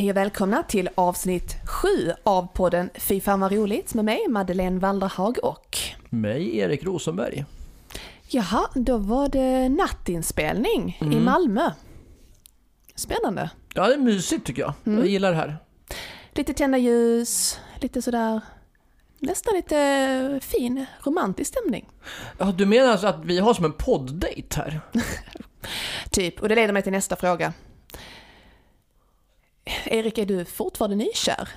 [0.00, 4.78] Hej och välkomna till avsnitt 7 av podden Fy fan vad roligt med mig Madeleine
[4.78, 7.44] Walderhag och Mig, Erik Rosenberg.
[8.28, 11.70] Jaha, då var det nattinspelning i Malmö.
[12.94, 13.50] Spännande.
[13.74, 14.72] Ja, det är mysigt tycker jag.
[14.84, 15.56] Jag gillar det här.
[16.32, 18.40] Lite tända ljus, lite sådär
[19.18, 21.88] nästan lite fin romantisk stämning.
[22.38, 24.80] Ja, du menar alltså att vi har som en podd-date här?
[26.10, 27.52] Typ, och det leder mig till nästa fråga.
[29.84, 31.48] Erik, är du fortfarande nykär?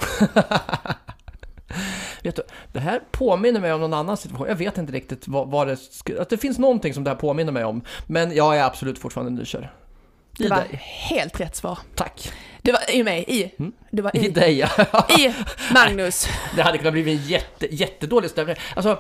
[2.24, 4.48] Vet du, det här påminner mig om någon annan situation.
[4.48, 5.78] Jag vet inte riktigt vad, vad det...
[6.20, 7.82] Att det finns någonting som det här påminner mig om.
[8.08, 9.74] Men jag är absolut fortfarande nykär.
[10.38, 10.82] Det var dig.
[10.82, 11.80] helt rätt svar.
[11.96, 12.32] Tack.
[12.62, 13.52] Du var i mig, i.
[13.92, 14.70] Du var I i, dig, ja.
[15.20, 15.34] i
[15.74, 16.28] Magnus.
[16.56, 18.56] Det hade kunnat bli en jätte, jättedålig stämning.
[18.76, 19.00] Alltså,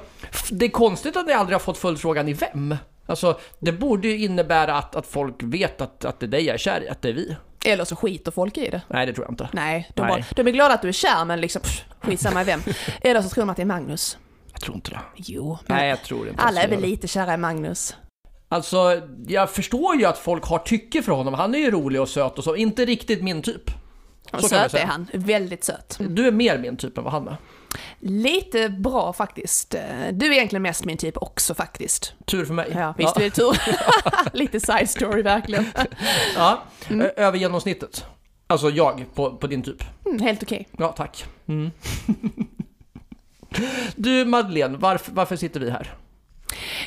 [0.51, 2.75] det är konstigt att ni aldrig har fått följdfrågan i vem.
[3.05, 6.53] Alltså, det borde ju innebära att, att folk vet att, att det är dig jag
[6.53, 7.35] är kär i, att det är vi.
[7.65, 8.81] Eller så skiter folk i det.
[8.87, 9.49] Nej, det tror jag inte.
[9.53, 10.09] Nej, de, Nej.
[10.11, 12.61] Bara, de är glada att du är kär men liksom pff, skitsamma i vem.
[13.01, 14.17] Eller så tror de att det är Magnus.
[14.51, 14.99] Jag tror inte det.
[15.15, 17.95] Jo, Nej, jag tror inte alla är väl lite kära i Magnus.
[18.49, 21.33] Alltså, jag förstår ju att folk har tycke för honom.
[21.33, 22.55] Han är ju rolig och söt och så.
[22.55, 23.71] Inte riktigt min typ.
[24.31, 25.97] Så söt är han, väldigt söt.
[25.99, 27.37] Du är mer min typ än vad han är.
[27.99, 29.75] Lite bra faktiskt.
[30.11, 32.13] Du är egentligen mest min typ också faktiskt.
[32.25, 32.71] Tur för mig.
[32.75, 33.61] Ja, visst är det tur.
[34.37, 35.65] Lite side story verkligen.
[36.35, 38.05] Ja, Ö- över genomsnittet.
[38.47, 39.83] Alltså jag, på, på din typ.
[40.05, 40.67] Mm, helt okej.
[40.77, 41.25] Ja, tack.
[41.47, 41.71] Mm.
[43.95, 45.93] Du Madeleine, varför, varför sitter vi här?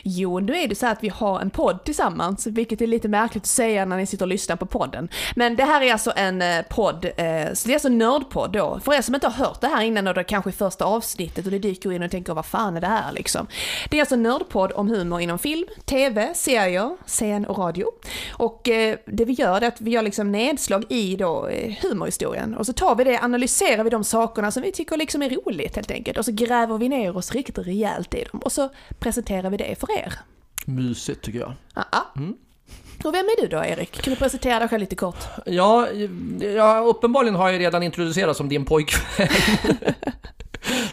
[0.02, 3.08] Jo, nu är det så här att vi har en podd tillsammans, vilket är lite
[3.08, 5.08] märkligt att säga när ni sitter och lyssnar på podden.
[5.36, 8.52] Men det här är alltså en eh, podd, eh, så det är alltså en nördpodd
[8.52, 8.80] då.
[8.84, 11.44] För er som inte har hört det här innan och det kanske är första avsnittet
[11.44, 13.46] och det dyker in och tänker vad fan är det här liksom.
[13.90, 17.86] Det är alltså en nördpodd om humor inom film, tv, serier, scen och radio.
[18.32, 22.54] Och eh, det vi gör är att vi gör liksom nedslag i då eh, humorhistorien
[22.54, 25.76] och så tar vi det, analyserar vi de sakerna som vi tycker liksom är roligt
[25.76, 29.45] helt enkelt och så gräver vi ner oss riktigt rejält i dem och så presenterar
[29.50, 30.12] vi det för er.
[30.64, 31.52] Mysigt tycker jag.
[31.74, 32.12] Ja.
[33.04, 34.02] Och vem är du då Erik?
[34.02, 35.24] Kan du presentera dig själv lite kort?
[35.46, 35.88] Ja,
[36.40, 39.28] ja uppenbarligen har jag redan introducerats som din pojkvän.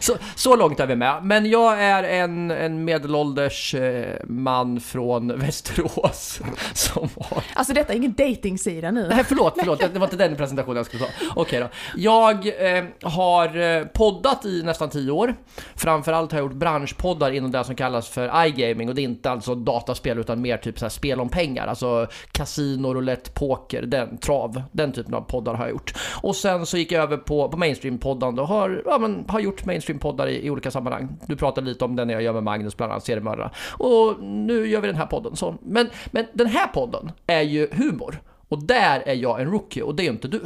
[0.00, 1.20] Så, så långt är vi med.
[1.22, 6.40] Men jag är en, en medelålders eh, man från Västerås
[6.74, 9.08] som har Alltså detta är ingen datingsida nu.
[9.08, 9.80] Nej, förlåt, förlåt.
[9.80, 11.10] Det var inte den presentationen jag skulle ta.
[11.36, 11.68] Okej då.
[11.96, 12.46] Jag
[12.76, 15.34] eh, har eh, poddat i nästan 10 år.
[15.74, 19.30] Framförallt har jag gjort branschpoddar inom det som kallas för iGaming och det är inte
[19.30, 21.66] alltså dataspel utan mer typ så här spel om pengar.
[21.66, 24.62] Alltså kasino, roulette, poker, den, trav.
[24.72, 25.94] Den typen av poddar har jag gjort.
[26.22, 29.63] Och sen så gick jag över på, på mainstream-poddande och har, ja, men, har gjort
[29.66, 31.08] mainstream-poddar i, i olika sammanhang.
[31.26, 33.50] Du pratade lite om den jag gör med Magnus, bland annat Seriemördarna.
[33.72, 35.36] Och nu gör vi den här podden.
[35.36, 35.54] Så.
[35.62, 38.20] Men, men den här podden är ju humor.
[38.48, 40.40] Och där är jag en rookie och det är inte du.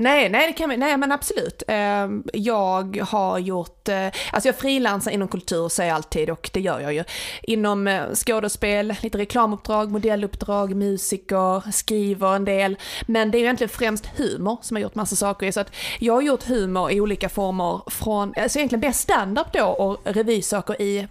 [0.00, 1.62] Nej, nej, det kan vi, nej men absolut.
[1.68, 6.60] Ehm, jag har gjort, eh, alltså jag frilansar inom kultur säger jag alltid och det
[6.60, 7.04] gör jag ju.
[7.42, 12.76] Inom eh, skådespel, lite reklamuppdrag, modelluppdrag, musiker, skriver en del.
[13.06, 15.52] Men det är ju egentligen främst humor som jag har gjort massa saker i.
[15.52, 19.64] Så att jag har gjort humor i olika former från, alltså egentligen bäst standup då
[19.64, 21.08] och revysaker i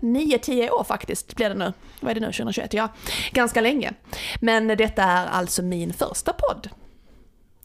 [0.00, 1.72] 9-10 eh, år faktiskt blir det nu.
[2.00, 2.74] Vad är det nu, 2021?
[2.74, 2.88] Ja,
[3.32, 3.92] ganska länge.
[4.40, 6.68] Men detta är alltså min första podd.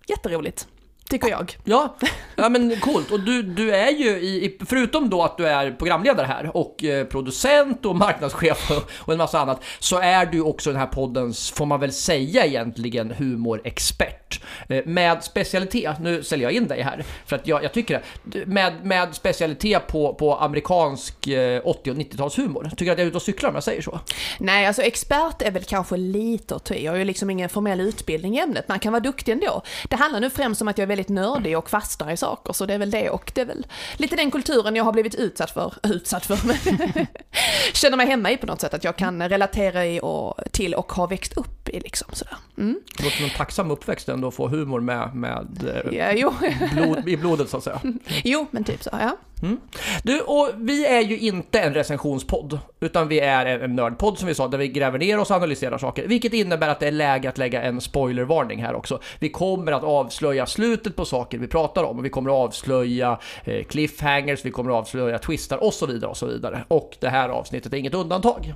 [0.10, 0.68] Jätteroligt,
[1.10, 1.58] tycker jag.
[1.64, 1.96] Ja,
[2.36, 3.12] ja men coolt.
[3.12, 7.06] Och du, du är ju, i, förutom då att du är programledare här och eh,
[7.06, 11.66] producent och marknadschef och, en massa annat, så är du också den här poddens, får
[11.66, 14.42] man väl säga egentligen, humorexpert.
[14.70, 18.46] Eh, med specialitet, nu säljer jag in dig här, för att jag, jag tycker det,
[18.46, 22.70] med, med specialitet på, på amerikansk eh, 80 och 90-talshumor.
[22.70, 24.00] Tycker du att jag är ute och cyklar om jag säger så?
[24.40, 26.72] Nej, alltså expert är väl kanske lite att.
[26.82, 28.68] Jag har ju liksom ingen formell utbildning i ämnet.
[28.68, 29.62] Man kan vara duktig ändå.
[29.90, 32.66] Det handlar nu främst om att jag är väldigt nördig och fastnar i saker, så
[32.66, 33.10] det är väl det.
[33.10, 33.68] Och det är väl
[33.98, 35.74] lite den kulturen jag har blivit utsatt för.
[35.84, 36.58] Utsatt för, men
[37.74, 38.74] känner mig hemma i på något sätt.
[38.74, 42.38] Att jag kan relatera i och, till och har växt upp i liksom sådär.
[42.58, 42.80] Mm.
[42.98, 46.34] Det låter som en tacksam uppväxt ändå att få humor med, med eh, Ja,
[46.74, 47.82] blod, i blodet så att säga.
[48.24, 49.18] jo, men typ så, ja.
[49.44, 49.60] Mm.
[50.04, 54.28] Du, och vi är ju inte en recensionspodd, utan vi är en, en nördpodd som
[54.28, 56.08] vi sa, där vi gräver ner oss och analyserar saker.
[56.08, 59.00] Vilket innebär att det är läge att lägga en spoilervarning här också.
[59.20, 63.20] Vi kommer att avslöja slutet på saker vi pratar om, och vi kommer att avslöja
[63.44, 66.64] eh, cliffhangers, vi kommer att avslöja twistar och så vidare och så vidare.
[66.68, 68.54] Och det här avsnittet är inget undantag.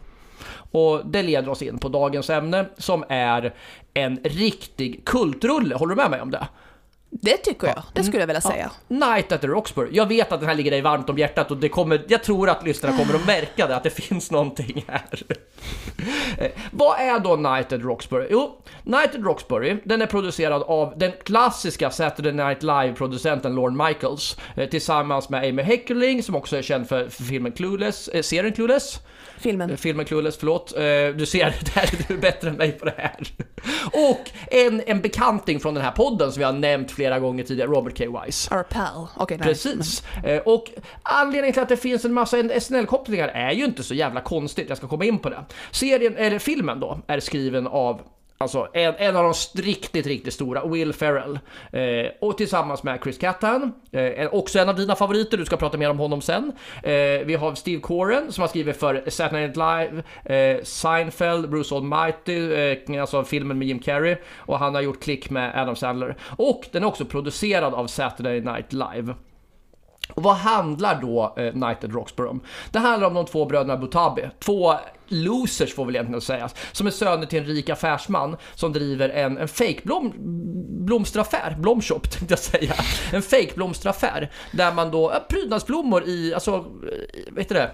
[0.71, 3.53] Och det leder oss in på dagens ämne som är
[3.93, 5.75] en riktig kultrulle.
[5.75, 6.47] Håller du med mig om det?
[7.21, 8.71] Det tycker jag, det skulle jag vilja säga.
[8.87, 9.89] Night at the Roxbury.
[9.91, 12.49] Jag vet att den här ligger dig varmt om hjärtat och det kommer, jag tror
[12.49, 15.01] att lyssnarna kommer att märka det, att det finns någonting här.
[16.37, 18.27] Eh, Vad är då Night at Roxbury?
[18.29, 24.37] Jo, Night at Roxbury, den är producerad av den klassiska Saturday Night Live-producenten Lorne Michaels
[24.57, 28.53] eh, tillsammans med Amy Heckerling som också är känd för, för filmen Clueless, eh, serien
[28.53, 28.99] Clueless.
[29.43, 29.77] Filmen.
[29.77, 30.73] Filmen Clueless, förlåt.
[30.77, 30.81] Eh,
[31.17, 33.15] Du ser, det här, du är bättre än mig på det här.
[34.11, 37.69] Och en, en bekanting från den här podden som vi har nämnt flera gånger tidigare,
[37.71, 38.21] Robert K.
[38.25, 38.55] Wise.
[38.55, 39.07] Our pal.
[39.17, 39.47] Okej, nej.
[39.47, 40.03] Precis.
[40.23, 40.65] Eh, Och
[41.03, 44.77] anledningen till att det finns en massa SNL-kopplingar är ju inte så jävla konstigt, jag
[44.77, 45.45] ska komma in på det.
[45.71, 48.01] Serien, eller filmen då, är skriven av
[48.43, 51.39] Alltså en, en av de riktigt, riktigt stora, Will Ferrell.
[51.71, 55.77] Eh, och tillsammans med Chris Kattan, eh, också en av dina favoriter, du ska prata
[55.77, 56.51] mer om honom sen.
[56.83, 56.91] Eh,
[57.25, 62.53] vi har Steve Coren som har skrivit för Saturday Night Live, eh, Seinfeld, Bruce Almighty,
[62.53, 64.15] eh, alltså filmen med Jim Carrey.
[64.35, 66.15] Och han har gjort klick med Adam Sandler.
[66.37, 69.13] Och den är också producerad av Saturday Night Live.
[70.09, 72.41] Och vad handlar då eh, Night at Roxbury om?
[72.71, 74.29] Det handlar om de två bröderna Butabi.
[74.39, 74.75] Två
[75.07, 76.55] losers får väl egentligen sägas.
[76.71, 80.13] Som är söner till en rik affärsman som driver en, en fake blom,
[80.85, 81.55] blomsteraffär.
[81.59, 82.73] Blomshop tänkte jag säga.
[83.11, 84.31] En fake blomsteraffär.
[84.51, 87.71] Där man då, prydnadsblommor i, alltså, eh, vet du det?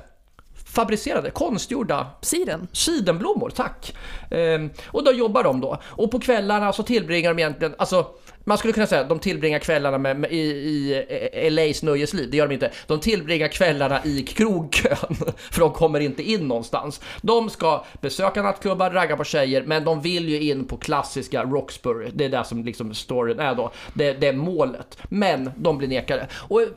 [0.74, 2.68] Fabricerade, konstgjorda Siden.
[2.72, 3.96] Sidenblommor, tack!
[4.32, 5.78] Ehm, och då jobbar de då.
[5.84, 8.08] Och på kvällarna så tillbringar de egentligen, alltså
[8.44, 11.84] man skulle kunna säga att de tillbringar kvällarna med, med, i, i eh, eh, LAs
[11.84, 12.72] nöjesliv, det gör de inte.
[12.88, 15.16] De tillbringar kvällarna i krogkön,
[15.52, 17.02] för de kommer inte in någonstans.
[17.22, 22.10] De ska besöka nattklubbar, ragga på tjejer, men de vill ju in på klassiska Roxbury.
[22.14, 23.72] Det är det som liksom storyn är då.
[23.94, 24.98] Det, det är målet.
[25.10, 26.28] Men de blir nekade.
[26.34, 26.68] Och, eh,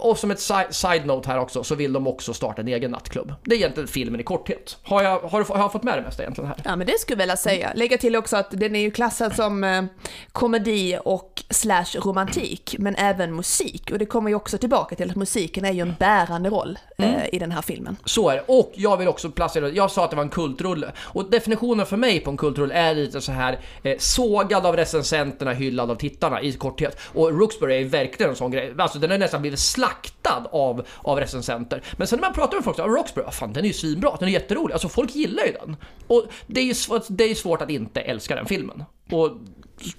[0.00, 0.40] och som ett
[0.70, 3.34] side-note här också, så vill de också starta en egen nattklubb.
[3.44, 4.76] Det är egentligen filmen i korthet.
[4.82, 6.56] Har jag, har, du- har jag fått med det mesta egentligen här?
[6.64, 7.72] Ja men det skulle jag vilja säga.
[7.74, 9.84] Lägga till också att den är ju klassad som eh,
[10.32, 11.11] komedi och
[11.50, 13.90] slash romantik, men även musik.
[13.92, 17.34] Och det kommer ju också tillbaka till att musiken är ju en bärande roll eh,
[17.34, 17.96] i den här filmen.
[18.04, 18.44] Så är det.
[18.46, 20.92] Och jag vill också placera, jag sa att det var en kultrulle.
[21.00, 25.52] Och definitionen för mig på en kultrulle är lite så här eh, sågad av recensenterna,
[25.52, 26.98] hyllad av tittarna i korthet.
[27.14, 28.74] Och Roxbury är verkligen en sån grej.
[28.78, 31.82] Alltså den har nästan blivit slaktad av, av recensenter.
[31.96, 33.74] Men sen när man pratar med folk så, "Ah, Roxbury, ah, fan den är ju
[33.74, 34.72] svinbra, den är jätterolig.
[34.72, 35.76] Alltså folk gillar ju den.
[36.06, 38.84] Och det är ju svårt, det är svårt att inte älska den filmen.
[39.10, 39.30] Och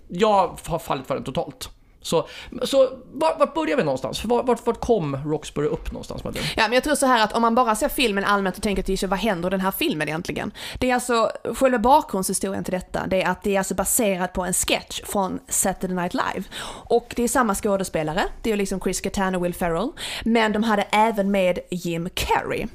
[0.08, 1.70] jag har fallit för den totalt.
[2.04, 2.28] Så,
[2.64, 4.26] så vart, vart börjar vi någonstans?
[4.26, 6.50] Vart, vart, vart kom Roxbury upp någonstans Madeleine?
[6.56, 8.84] Ja, men jag tror så här att om man bara ser filmen allmänt och tänker
[8.84, 10.52] till sig vad händer i den här filmen egentligen?
[10.80, 14.44] Det är alltså, själva bakgrundshistorien till detta, det är att det är alltså baserat på
[14.44, 16.44] en sketch från Saturday Night Live.
[16.90, 19.92] Och det är samma skådespelare, det är liksom Chris Kattan och Will Ferrell,
[20.24, 22.68] men de hade även med Jim Carrey.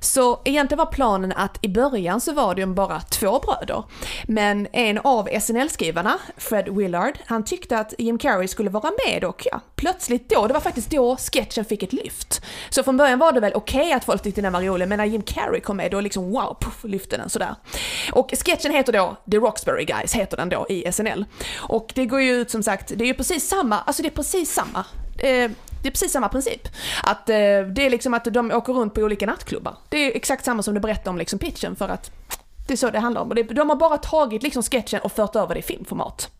[0.00, 3.84] Så egentligen var planen att i början så var det ju bara två bröder,
[4.24, 9.46] men en av SNL-skrivarna, Fred Willard, han tyckte att Jim Carrey skulle vara med och
[9.50, 12.42] ja, plötsligt då, det var faktiskt då sketchen fick ett lyft.
[12.70, 15.04] Så från början var det väl okej att folk tyckte den var rolig, men när
[15.04, 17.54] Jim Carrey kom med då liksom wow, puff, lyfte den sådär.
[18.12, 21.24] Och sketchen heter då The Roxbury Guys, heter den då i SNL.
[21.56, 24.10] Och det går ju ut som sagt, det är ju precis samma, alltså det är
[24.10, 24.84] precis samma.
[25.18, 25.50] Eh,
[25.82, 26.68] det är precis samma princip.
[27.02, 27.34] Att eh,
[27.74, 29.76] det är liksom att de åker runt på olika nattklubbar.
[29.88, 32.10] Det är exakt samma som du berättade om liksom pitchen för att
[32.66, 33.28] det är så det handlar om.
[33.28, 36.30] Och det, de har bara tagit liksom sketchen och fört över det i filmformat.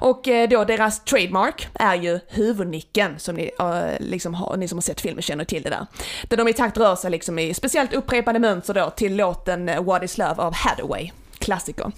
[0.00, 4.78] Och eh, då deras trademark är ju huvudnicken som ni, eh, liksom har, ni som
[4.78, 5.86] har sett filmen känner till det där.
[6.28, 9.82] Där de i takt rör sig liksom i speciellt upprepade mönster då till låten eh,
[9.82, 11.10] What is Love av Hathaway.
[11.38, 11.92] Klassiker.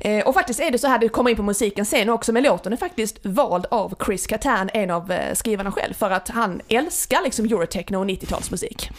[0.00, 2.42] Eh, och faktiskt är det så här, det kommer in på musiken sen också, men
[2.42, 6.60] låten är faktiskt vald av Chris Kattan, en av eh, skrivarna själv, för att han
[6.68, 8.90] älskar liksom eurotechno och 90-talsmusik.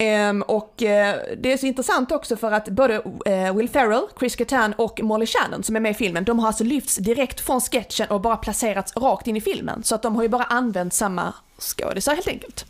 [0.00, 0.88] Um, och uh,
[1.36, 5.26] det är så intressant också för att både uh, Will Ferrell, Chris Kattan och Molly
[5.26, 8.36] Shannon som är med i filmen, de har alltså lyfts direkt från sketchen och bara
[8.36, 9.82] placerats rakt in i filmen.
[9.82, 12.66] Så att de har ju bara använt samma skådisar helt enkelt.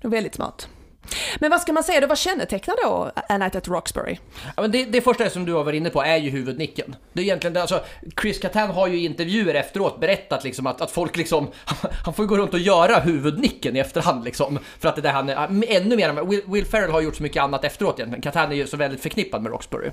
[0.00, 0.68] Det är väldigt smart.
[1.38, 4.16] Men vad ska man säga då, vad kännetecknar då A Night at Roxbury?
[4.56, 6.96] Ja, men det, det första som du har varit inne på är ju huvudnicken.
[7.12, 7.84] Det är egentligen alltså,
[8.20, 11.48] Chris Kattan har ju i intervjuer efteråt berättat liksom att, att folk liksom,
[12.04, 14.58] han får ju gå runt och göra huvudnicken i efterhand liksom.
[14.78, 17.42] För att det där han är, ännu mer, Will, Will Ferrell har gjort så mycket
[17.42, 18.22] annat efteråt egentligen.
[18.22, 19.90] Kattan är ju så väldigt förknippad med Roxbury.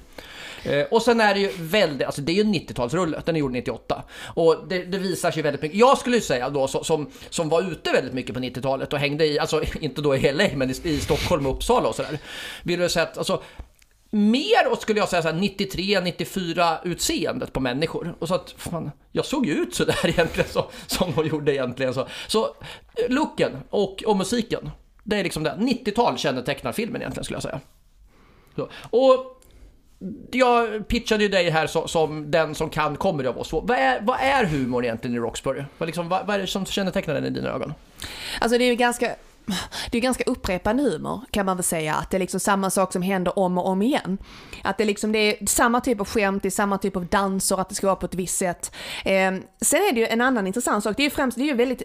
[0.63, 3.51] Eh, och sen är det ju väldigt, alltså det är ju 90-talsrulle, den är gjord
[3.51, 4.03] 98.
[4.25, 5.77] Och det, det visar sig väldigt mycket.
[5.77, 9.25] Jag skulle ju säga då som, som var ute väldigt mycket på 90-talet och hängde
[9.25, 12.19] i, alltså inte då i LA men i, i Stockholm och Uppsala och sådär.
[12.63, 13.41] Vill du säga att, alltså
[14.11, 18.15] mer skulle jag säga 93-94 utseendet på människor.
[18.19, 21.93] Och så att, fan, jag såg ju ut sådär egentligen så, som de gjorde egentligen
[21.93, 22.07] så.
[22.27, 24.71] Så eh, looken och, och musiken,
[25.03, 25.57] det är liksom det.
[25.59, 27.59] 90-tal kännetecknar filmen egentligen skulle jag säga.
[28.55, 28.69] Så.
[28.89, 29.38] Och
[30.31, 33.61] jag pitchade ju dig här som, som den som kan comedy av oss två.
[33.61, 35.63] Vad är, vad är humor egentligen i Roxbury?
[35.77, 37.73] Vad, liksom, vad, vad är det som kännetecknar den i dina ögon?
[38.39, 39.15] Alltså det är ju ganska
[39.91, 42.93] det är ganska upprepande humor kan man väl säga, att det är liksom samma sak
[42.93, 44.17] som händer om och om igen.
[44.63, 47.61] Att det, liksom, det är samma typ av skämt, det är samma typ av danser,
[47.61, 48.75] att det ska vara på ett visst sätt.
[49.05, 51.47] Eh, sen är det ju en annan intressant sak, det är ju främst, det är
[51.47, 51.83] ju väldigt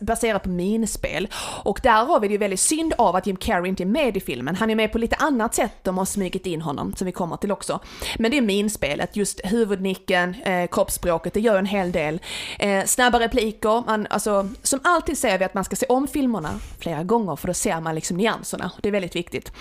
[0.00, 1.28] baserat på minspel.
[1.64, 4.16] Och där har vi det ju väldigt synd av att Jim Carrey inte är med
[4.16, 4.56] i filmen.
[4.56, 7.36] Han är med på lite annat sätt, de har smugit in honom, som vi kommer
[7.36, 7.80] till också.
[8.18, 12.20] Men det är minspelet, just huvudnicken, eh, kroppsspråket, det gör en hel del.
[12.58, 16.60] Eh, snabba repliker, man, alltså, som alltid säger vi att man ska se om filmerna
[16.78, 18.70] flera gånger för då ser man liksom nyanserna.
[18.82, 19.52] Det är väldigt viktigt.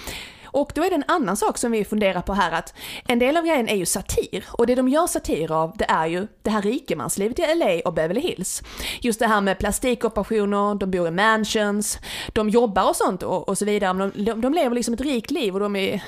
[0.56, 2.74] Och då är det en annan sak som vi funderar på här att
[3.08, 6.08] en del av grejen är ju satir och det de gör satir av det är
[6.08, 8.64] ju det här rikemanslivet i LA och Beverly Hills.
[9.02, 12.00] Just det här med plastikoperationer, de bor i mansions,
[12.34, 13.94] de jobbar och sånt och, och så vidare.
[13.94, 16.04] Men de, de, de lever liksom ett rikt liv och de är,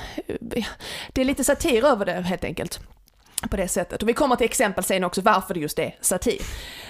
[1.13, 2.79] det är lite satir över det helt enkelt
[3.49, 4.03] på det sättet.
[4.03, 6.41] Och vi kommer till exempel sen också varför det just är satir.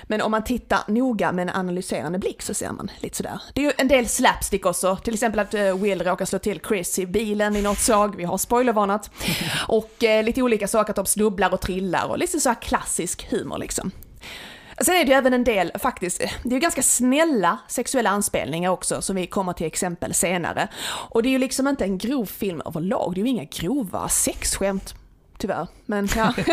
[0.03, 3.41] Men om man tittar noga med en analyserande blick så ser man lite sådär.
[3.53, 6.59] Det är ju en del slapstick också, till exempel att eh, Will råkar slå till
[6.67, 9.09] Chris i bilen i något slag, vi har spoilervarnat.
[9.67, 13.57] Och eh, lite olika saker, att de snubblar och trillar och lite så klassisk humor
[13.57, 13.91] liksom.
[14.81, 18.71] Sen är det ju även en del, faktiskt, det är ju ganska snälla sexuella anspelningar
[18.71, 20.67] också som vi kommer till exempel senare.
[20.87, 24.09] Och det är ju liksom inte en grov film överlag, det är ju inga grova
[24.09, 24.95] sexskämt
[25.37, 25.67] tyvärr.
[25.87, 26.33] Men ja.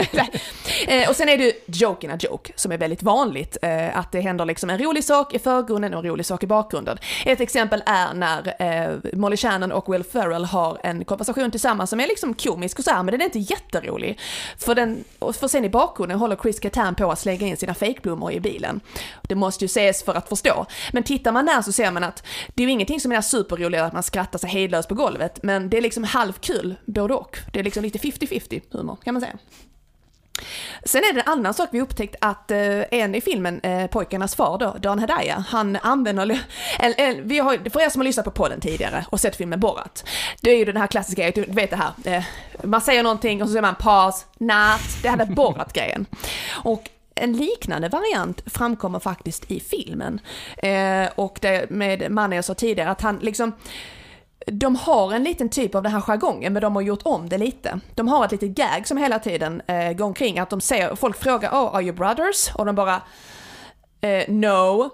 [0.87, 3.57] Eh, och sen är det ju joke in a joke, som är väldigt vanligt.
[3.63, 6.47] Eh, att det händer liksom en rolig sak i förgrunden och en rolig sak i
[6.47, 6.99] bakgrunden.
[7.25, 12.01] Ett exempel är när eh, Molly Shannon och Will Ferrell har en konversation tillsammans som
[12.01, 14.19] är liksom komisk och så här, men den är inte jätterolig.
[14.59, 18.33] För, den, för sen i bakgrunden håller Chris Kattan på att slänga in sina fejkblommor
[18.33, 18.81] i bilen.
[19.23, 20.67] Det måste ju ses för att förstå.
[20.93, 23.83] Men tittar man där så ser man att det är ju ingenting som är superroligt
[23.83, 27.39] att man skrattar sig hejdlöst på golvet, men det är liksom halvkul både och.
[27.53, 29.24] Det är liksom lite 50-50 humor kan man säga.
[30.85, 34.35] Sen är det en annan sak vi upptäckt att eh, en i filmen, eh, pojkarnas
[34.35, 36.41] far då, Dan Hedaya, han använder,
[36.79, 39.61] en, en, vi har, för er som har lyssnat på podden tidigare och sett filmen
[39.61, 40.09] Borat,
[40.41, 42.25] det är ju den här klassiska, du vet det här, eh,
[42.63, 46.07] man säger någonting och så säger man paus, natt, det här är Borat-grejen.
[46.51, 50.21] Och en liknande variant framkommer faktiskt i filmen.
[50.57, 53.53] Eh, och det med mannen jag sa tidigare, att han liksom
[54.47, 57.39] de har en liten typ av den här jargongen, men de har gjort om det
[57.39, 57.81] lite.
[57.95, 61.17] De har ett litet gag som hela tiden eh, går omkring, att de ser, folk
[61.17, 62.51] frågar oh, are you brothers?
[62.55, 63.03] Och de bara
[64.01, 64.91] eh, no,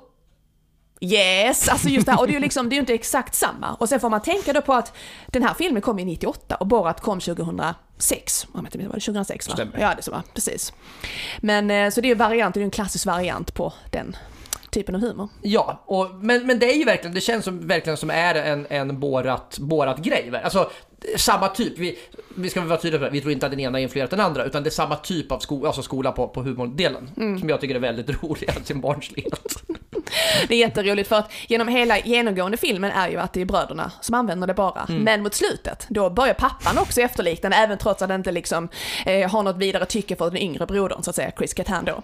[1.01, 3.35] yes, alltså just det här, och det är ju liksom, det är ju inte exakt
[3.35, 3.75] samma.
[3.75, 6.67] Och sen får man tänka då på att den här filmen kom i 98 och
[6.67, 8.45] Borat kom 2006.
[8.45, 9.55] Om jag inte minns, var det 2006 va?
[9.55, 9.81] Stämmer.
[9.81, 10.73] Ja, det så va, precis.
[11.39, 14.17] Men eh, så det är ju variant, det är en klassisk variant på den
[14.71, 15.29] typen av humor.
[15.43, 18.67] Ja, och, men, men det är ju verkligen, det känns som, verkligen som är en,
[18.71, 20.33] en Borat, Borat grej.
[20.45, 20.71] Alltså,
[21.17, 21.99] samma typ, vi,
[22.35, 24.45] vi ska vara tydliga på det, vi tror inte att den ena influerat den andra,
[24.45, 27.11] utan det är samma typ av sko, alltså skola på, på humordelen.
[27.17, 27.39] Mm.
[27.41, 29.63] Som jag tycker är väldigt rolig, all sin barnslighet.
[30.49, 33.93] Det är jätteroligt för att genom hela genomgående filmen är ju att det är bröderna
[34.01, 34.87] som använder det bara.
[34.89, 35.03] Mm.
[35.03, 38.69] Men mot slutet, då börjar pappan också efterlikna även trots att han inte liksom
[39.07, 42.03] eh, har något vidare tycke för den yngre brodern så att säga, Chris Kattan då.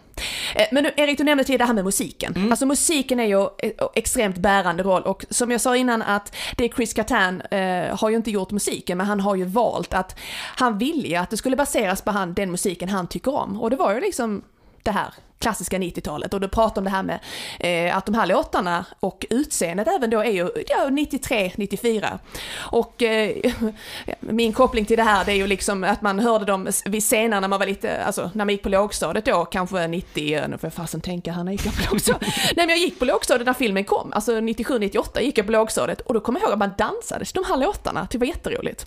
[0.55, 2.33] Eh, men nu, Erik, du nämnde till det här med musiken.
[2.37, 2.53] Mm.
[2.53, 6.65] Alltså musiken är ju eh, extremt bärande roll och som jag sa innan att det
[6.65, 10.16] är Chris Kattan eh, har ju inte gjort musiken men han har ju valt att
[10.57, 13.61] han ville ju att det skulle baseras på han, den musiken han tycker om.
[13.61, 14.43] Och det var ju liksom
[14.87, 17.19] det här klassiska 90-talet och du pratar om det här med
[17.61, 22.19] eh, att de här låtarna och utseendet även då är ju ja, 93, 94.
[22.57, 23.37] Och eh,
[24.21, 27.41] min koppling till det här det är ju liksom att man hörde dem vid senare
[27.41, 30.67] när man var lite, alltså när man gick på lågstadiet då, kanske 90, nu får
[30.67, 32.35] jag fasen tänka här när jag gick på lågstadiet.
[32.57, 35.53] Nej men jag gick på lågstadiet när filmen kom, alltså 97, 98 gick jag på
[35.53, 38.27] lågstadiet och då kommer jag ihåg att man dansade till de här låtarna, det var
[38.27, 38.87] jätteroligt.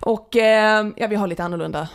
[0.00, 1.88] Och eh, ja, vi har lite annorlunda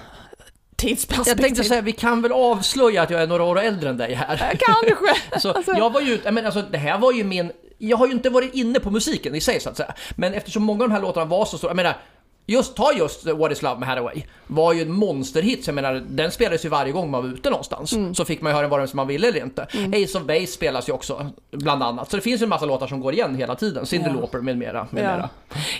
[0.75, 1.32] tidsperspektiv.
[1.32, 4.13] Jag tänkte säga, vi kan väl avslöja att jag är några år äldre än dig
[4.13, 4.38] här.
[4.60, 5.39] Kanske!
[5.39, 5.72] så alltså.
[5.72, 8.53] Jag var ju, men alltså det här var ju min jag har ju inte varit
[8.53, 9.94] inne på musiken i sig så att säga.
[10.15, 11.98] Men eftersom många av de här låtarna var så stora, jag menar
[12.48, 14.24] Just ta just What is Love med Hathaway.
[14.48, 17.94] Var ju en monsterhit, jag menar den spelades ju varje gång man var ute någonstans.
[17.94, 18.16] Mm.
[18.16, 19.68] Så fick man ju höra vare sig man ville eller inte.
[19.74, 20.04] Mm.
[20.04, 22.12] Ace of Base spelas ju också, bland annat.
[22.12, 23.86] Så det finns ju en massa låtar som går igen hela tiden.
[23.86, 24.14] Cyndi ja.
[24.14, 25.16] Lauper med mera, med ja.
[25.16, 25.30] mera.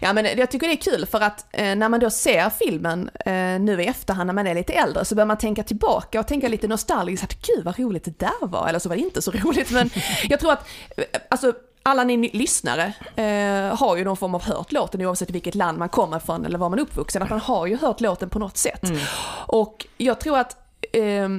[0.02, 3.10] Ja men jag tycker det är kul för att eh, när man då ser filmen
[3.26, 6.28] eh, nu i efterhand när man är lite äldre så börjar man tänka tillbaka och
[6.28, 8.68] tänka lite nostalgiskt att gud vad roligt det där var.
[8.68, 9.90] Eller så var det inte så roligt men
[10.30, 10.68] jag tror att,
[10.98, 11.54] eh, alltså
[11.88, 15.90] alla ni lyssnare eh, har ju någon form av hört låten oavsett vilket land man
[15.90, 17.24] kommer från eller var man är uppvuxen.
[17.24, 18.84] Att man har ju hört låten på något sätt.
[18.84, 19.00] Mm.
[19.48, 20.58] Och jag tror att
[20.92, 21.30] eh,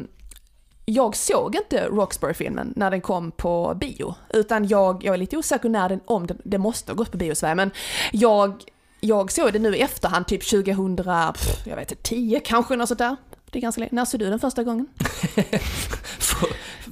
[0.84, 4.14] jag såg inte Roxbury-filmen när den kom på bio.
[4.28, 7.18] Utan jag, jag är lite osäker när den, om den, det måste ha gått på
[7.18, 7.70] bio i Sverige, men
[8.12, 8.62] jag
[9.00, 12.88] jag såg det nu i efterhand, typ 2000, pff, jag vet inte, 10 kanske, något
[12.88, 13.16] sånt där.
[13.56, 13.90] Det är ganska länge.
[13.92, 14.86] När såg du den första gången?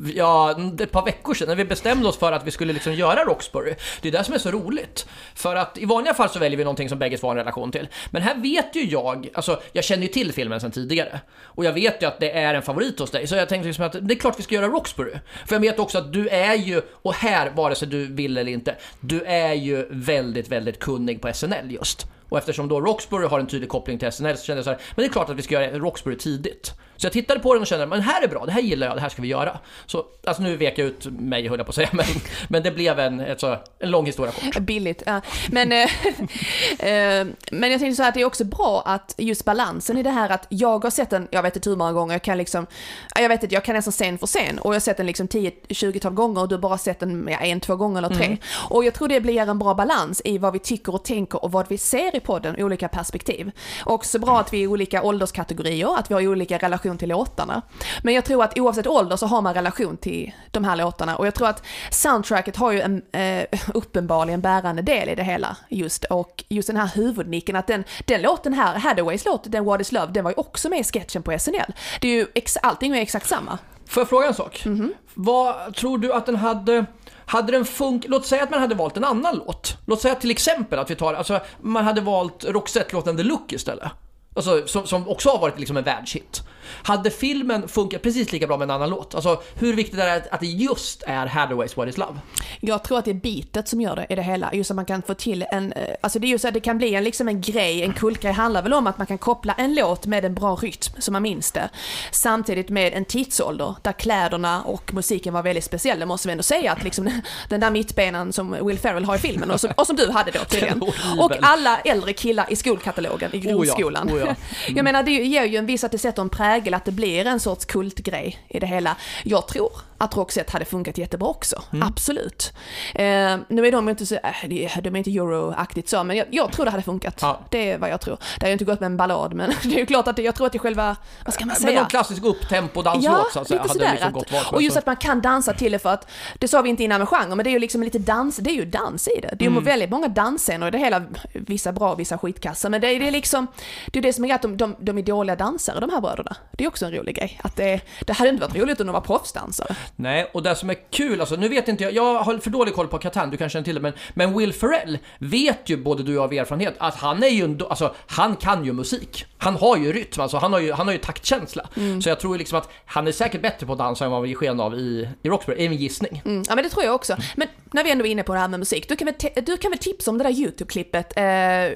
[0.14, 3.24] ja, ett par veckor sedan när vi bestämde oss för att vi skulle liksom göra
[3.24, 3.74] Roxbury.
[4.02, 5.06] Det är det som är så roligt.
[5.34, 7.72] För att i vanliga fall så väljer vi någonting som bägge två har en relation
[7.72, 7.88] till.
[8.10, 11.20] Men här vet ju jag, alltså jag känner ju till filmen sedan tidigare.
[11.42, 13.26] Och jag vet ju att det är en favorit hos dig.
[13.26, 15.14] Så jag tänkte liksom att det är klart vi ska göra Roxbury.
[15.46, 18.52] För jag vet också att du är ju, och här vare sig du vill eller
[18.52, 22.06] inte, du är ju väldigt, väldigt kunnig på SNL just.
[22.34, 24.80] Och eftersom då Roxbury har en tydlig koppling till SNL så kände jag så här,
[24.96, 26.72] men det är klart att vi ska göra Roxbury tidigt.
[26.96, 28.96] Så jag tittade på den och kände, men här är bra, det här gillar jag,
[28.96, 29.58] det här ska vi göra.
[29.86, 32.06] Så, alltså nu vek jag ut mig höll jag på att säga, men,
[32.48, 34.58] men det blev en, ett så, en lång historia kort.
[34.58, 35.20] Billigt, ja.
[35.50, 35.78] Men, eh,
[36.78, 40.02] eh, men jag tänkte så här att det är också bra att just balansen i
[40.02, 42.38] det här att jag har sett den, jag vet inte hur många gånger, jag kan
[42.38, 42.66] liksom,
[43.14, 45.28] jag vet inte, jag kan nästan scen för scen och jag har sett den liksom
[45.28, 48.26] 10-20-tal gånger och du har bara sett den ja, en, två gånger eller tre.
[48.26, 48.38] Mm.
[48.68, 51.52] Och jag tror det blir en bra balans i vad vi tycker och tänker och
[51.52, 53.50] vad vi ser i podden, olika perspektiv.
[53.84, 57.62] Och så bra att vi är olika ålderskategorier, att vi har olika relation till låtarna.
[58.02, 61.26] Men jag tror att oavsett ålder så har man relation till de här låtarna och
[61.26, 66.04] jag tror att soundtracket har ju en eh, uppenbarligen bärande del i det hela just
[66.04, 69.92] och just den här huvudnicken att den, den låten här, Hadaways låt, den What is
[69.92, 71.72] Love, den var ju också med i sketchen på SNL.
[72.00, 73.58] Det är ju, ex, allting är exakt samma.
[73.86, 74.62] Får jag fråga en sak?
[74.66, 74.92] Mm -hmm.
[75.14, 76.86] Vad tror du att den hade
[77.26, 79.76] hade den funkat, låt säga att man hade valt en annan låt.
[79.86, 83.90] Låt säga till exempel att vi tar, alltså man hade valt Roxette-låten The Look istället.
[84.36, 86.42] Alltså, som, som också har varit liksom en världshit.
[86.82, 89.14] Hade filmen funkat precis lika bra med en annan låt?
[89.14, 92.18] Alltså hur viktigt är det att det just är Hathaways What Is Love?
[92.60, 94.54] Jag tror att det är beatet som gör det i det hela.
[94.54, 96.60] Just att man kan få till en, eh, alltså det är ju så att det
[96.60, 99.52] kan bli en, liksom en grej, en kultgrej handlar väl om att man kan koppla
[99.52, 101.68] en låt med en bra rytm så man minns det.
[102.10, 105.98] Samtidigt med en tidsålder där kläderna och musiken var väldigt speciell.
[105.98, 107.10] Det måste vi ändå säga att liksom
[107.48, 110.30] den där mittbenen som Will Ferrell har i filmen och som, och som du hade
[110.30, 110.82] då tydligen.
[111.18, 114.08] Och alla äldre killar i skolkatalogen i grundskolan.
[114.08, 114.24] Oh ja, oh ja.
[114.24, 114.76] Mm.
[114.76, 117.26] Jag menar det ger ju en viss att det sätter en prägel, att det blir
[117.26, 118.96] en sorts kultgrej i det hela.
[119.24, 119.72] Jag tror
[120.04, 121.88] att Roxette hade funkat jättebra också, mm.
[121.88, 122.52] absolut.
[122.94, 123.04] Eh,
[123.48, 124.48] nu är de inte så, äh,
[124.82, 127.18] de är inte euroaktigt så, men jag, jag, tror det hade funkat.
[127.22, 127.40] Ja.
[127.50, 128.18] Det är vad jag tror.
[128.38, 130.22] Det har ju inte gått med en ballad, men det är ju klart att det,
[130.22, 131.66] jag tror att det är själva, vad ska man säga?
[131.66, 134.86] Men någon klassisk upptempo-danslåt ja, så att säga, hade liksom gått val Och just att
[134.86, 137.44] man kan dansa till det för att, det sa vi inte innan med genre, men
[137.44, 139.28] det är ju liksom lite dans, det är ju dans i det.
[139.28, 139.64] Det är ju mm.
[139.64, 141.02] väldigt många dansscener i det hela,
[141.32, 143.46] vissa bra, vissa skitkassa, men det är, det är liksom,
[143.86, 146.36] det är det som är att de, de, de är dåliga dansare de här bröderna.
[146.52, 147.40] Det är också en rolig grej.
[147.44, 149.76] Att det, det hade inte varit roligt om de var proffsdansare.
[149.96, 152.74] Nej, och det som är kul, alltså nu vet inte jag, jag har för dålig
[152.74, 156.02] koll på Catan, du kanske känner till det, men, men Will Ferrell vet ju både
[156.02, 159.26] du och jag av erfarenhet att han är ju, alltså han kan ju musik.
[159.38, 161.68] Han har ju rytm, alltså han har ju, han har ju taktkänsla.
[161.76, 162.02] Mm.
[162.02, 164.28] Så jag tror liksom att han är säkert bättre på att dansa än vad vi
[164.28, 166.22] ger sken av i, i Roxbury, är min gissning.
[166.24, 166.42] Mm.
[166.48, 167.16] Ja men det tror jag också.
[167.36, 169.56] Men när vi ändå är inne på det här med musik, du kan väl, du
[169.56, 171.12] kan väl tipsa om det där YouTube-klippet?
[171.16, 171.24] Eh,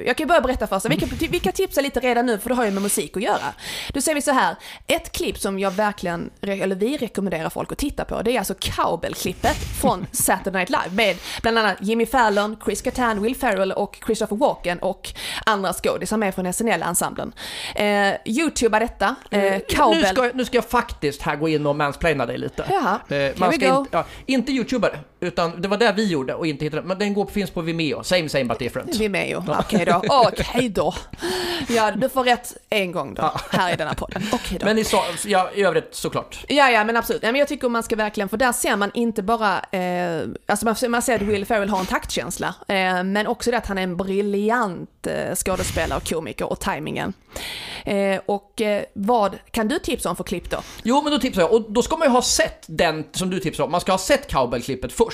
[0.07, 2.55] jag kan börja berätta först, vi kan, vi kan tipsa lite redan nu för det
[2.55, 3.55] har ju med musik att göra.
[3.93, 7.79] Då säger vi så här, ett klipp som jag verkligen, eller vi rekommenderar folk att
[7.79, 12.57] titta på, det är alltså Cowbell-klippet från Saturday Night Live med bland annat Jimmy Fallon,
[12.65, 15.09] Chris Kattan, Will Ferrell och Christopher Walken och
[15.47, 17.33] andra skådisar med från SNL-ensemblen.
[17.75, 20.03] Eh, Youtuba detta, eh, Cowbell.
[20.03, 22.65] Nu ska, nu ska jag faktiskt här gå in och mansplaina dig lite.
[22.71, 26.47] Jaha, eh, man ska in, ja, inte youtubare, utan det var det vi gjorde och
[26.47, 28.97] inte hittade Men den går, finns på Vimeo, same same but different.
[28.97, 30.03] Vimeo, okej okay då.
[30.09, 30.95] Okej då.
[31.69, 33.41] Ja, du får rätt en gång då, ja.
[33.51, 34.23] här i denna podden.
[34.33, 34.67] Okay då.
[34.67, 36.45] Men i, så, ja, i övrigt såklart.
[36.49, 37.23] Ja, ja, men absolut.
[37.23, 40.65] Ja, men jag tycker man ska verkligen, för där ser man inte bara, eh, alltså
[40.65, 43.79] man, man ser att Will Ferrell har en taktkänsla, eh, men också det att han
[43.79, 47.13] är en briljant eh, skådespelare och komiker och tajmingen.
[47.85, 50.59] Eh, och eh, vad kan du tipsa om för klipp då?
[50.83, 51.53] Jo, men då tipsar jag.
[51.53, 53.71] Och då ska man ju ha sett den som du tipsar om.
[53.71, 55.08] Man ska ha sett cowbell-klippet först.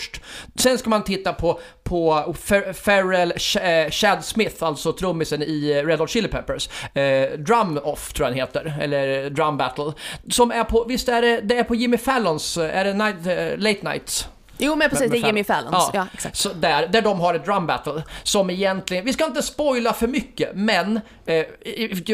[0.57, 3.57] Sen ska man titta på, på Fer Ferrell Ch
[3.91, 6.69] Chad Smith, alltså trummisen i Red Hot Chili Peppers.
[6.95, 9.93] Eh, Drum Off tror jag den heter, eller Drum Battle.
[10.31, 13.17] Som är på, visst är det, det är på Jimmy Fallons, är det night,
[13.59, 14.29] Late Night?
[14.59, 15.73] Jo men precis, med, med det är Jimmy Fallons.
[15.73, 16.37] Ja, ja, exakt.
[16.37, 20.07] Så där, där de har ett drum battle som egentligen, vi ska inte spoila för
[20.07, 21.45] mycket, men, eh,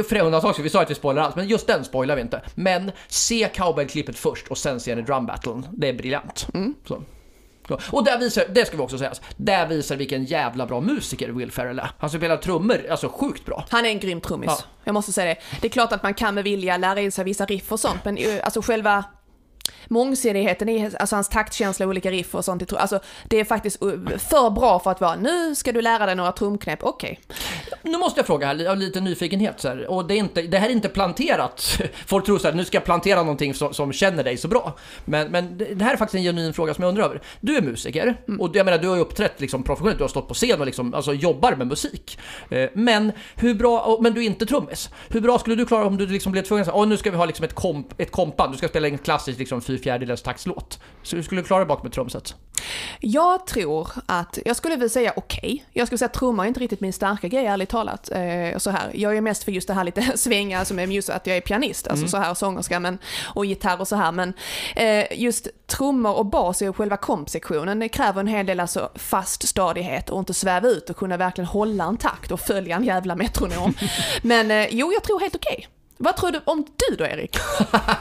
[0.08, 2.42] för det undantag vi sa att vi spoilar allt, men just den spoilar vi inte.
[2.54, 5.66] Men se cowboy-klippet först och sen ser ni drum battlen.
[5.72, 6.46] Det är briljant.
[6.54, 6.74] Mm.
[7.90, 11.52] Och där visar, det ska vi också säga, där visar vilken jävla bra musiker Will
[11.52, 11.90] Ferrell är.
[11.98, 13.64] Han spelar trummor, alltså sjukt bra.
[13.70, 14.50] Han är en grym trummis.
[14.50, 14.58] Ja.
[14.84, 15.40] Jag måste säga det.
[15.60, 18.04] Det är klart att man kan med vilja lära in sig vissa riff och sånt,
[18.04, 19.04] men alltså själva
[19.88, 22.72] mångsidigheten i alltså hans taktkänsla, olika riff och sånt.
[22.72, 26.14] Alltså det är faktiskt uh, för bra för att vara, nu ska du lära dig
[26.14, 27.20] några trumknep, okej.
[27.24, 27.36] Okay.
[27.82, 30.58] Nu måste jag fråga här, av lite nyfikenhet så här, och det, är inte, det
[30.58, 31.80] här är inte planterat.
[32.06, 34.76] Folk tror så här, nu ska jag plantera någonting som, som känner dig så bra.
[35.04, 37.22] Men, men det här är faktiskt en genuin fråga som jag undrar över.
[37.40, 38.40] Du är musiker, mm.
[38.40, 40.66] och jag menar du har ju uppträtt liksom professionellt, du har stått på scen och
[40.66, 42.18] liksom, alltså, jobbar med musik.
[42.50, 44.90] Eh, men hur bra, men du är inte trummis.
[45.08, 47.16] Hur bra skulle du klara om du liksom blev tvungen att säga, nu ska vi
[47.16, 50.80] ha liksom ett, komp, ett kompband, du ska spela en klassisk liksom, fy fjärdedelars taktslåt.
[51.02, 52.34] Så hur skulle du klara dig bakom ett trumset?
[53.00, 55.38] Jag tror att, jag skulle väl säga okej.
[55.38, 55.60] Okay.
[55.72, 58.10] Jag skulle säga att trummor är inte riktigt min starka grej, ärligt talat.
[58.10, 58.90] Eh, så här.
[58.94, 61.40] Jag är mest för just det här lite svänga som är just att jag är
[61.40, 62.08] pianist, alltså mm.
[62.08, 62.98] så här sångerska men,
[63.34, 64.12] och gitarr och så här.
[64.12, 64.32] Men
[64.76, 69.48] eh, just trummor och bas i själva kompsektionen, det kräver en hel del alltså fast
[69.48, 73.16] stadighet och inte sväva ut och kunna verkligen hålla en takt och följa en jävla
[73.16, 73.74] metronom.
[74.22, 75.56] men eh, jo, jag tror helt okej.
[75.58, 75.79] Okay.
[76.02, 77.36] Vad tror du om du då Erik?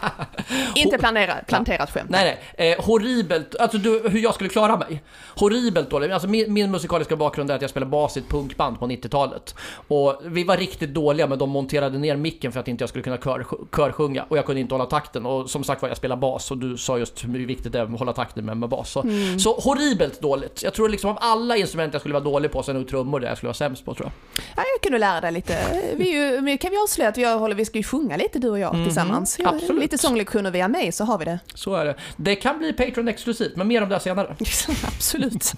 [0.75, 2.09] Inte planera, planterat skämt.
[2.09, 2.71] Nej, nej.
[2.71, 5.03] Eh, horribelt, alltså du, hur jag skulle klara mig.
[5.35, 6.11] Horribelt dåligt.
[6.11, 9.55] Alltså min, min, musikaliska bakgrund är att jag spelar bas i ett punkband på 90-talet.
[9.87, 13.03] Och vi var riktigt dåliga men de monterade ner micken för att inte jag skulle
[13.03, 14.25] kunna kör, körsjunga.
[14.29, 15.25] Och jag kunde inte hålla takten.
[15.25, 17.83] Och som sagt var, jag spelar bas och du sa just hur viktigt det är
[17.83, 18.91] att hålla takten med, med bas.
[18.91, 19.39] Så, mm.
[19.39, 20.63] så horribelt dåligt.
[20.63, 23.19] Jag tror liksom av alla instrument jag skulle vara dålig på så är nog trummor
[23.19, 24.43] det jag skulle vara sämst på tror jag.
[24.55, 25.57] Ja, jag kan du lära dig lite.
[25.97, 28.59] Vi, ju, kan vi avslöja att vi, håller, vi ska ju sjunga lite du och
[28.59, 29.39] jag mm, tillsammans.
[29.43, 29.81] Absolut.
[29.81, 31.39] Lite sånglektioner via mig så har vi det.
[31.53, 31.95] Så är det.
[32.17, 34.35] Det kan bli Patreon-exklusivt, men mer om det senare.
[34.83, 35.53] absolut.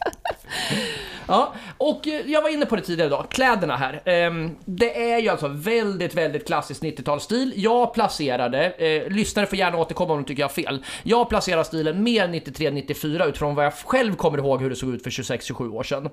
[1.27, 4.01] ja, och eh, jag var inne på det tidigare idag, kläderna här.
[4.05, 7.53] Ehm, det är ju alltså väldigt, väldigt klassisk 90-talsstil.
[7.55, 10.85] Jag placerade, eh, lyssnare får gärna återkomma om de tycker jag har fel.
[11.03, 15.03] Jag placerar stilen mer 93-94 utifrån vad jag själv kommer ihåg hur det såg ut
[15.03, 16.09] för 26-27 år sedan.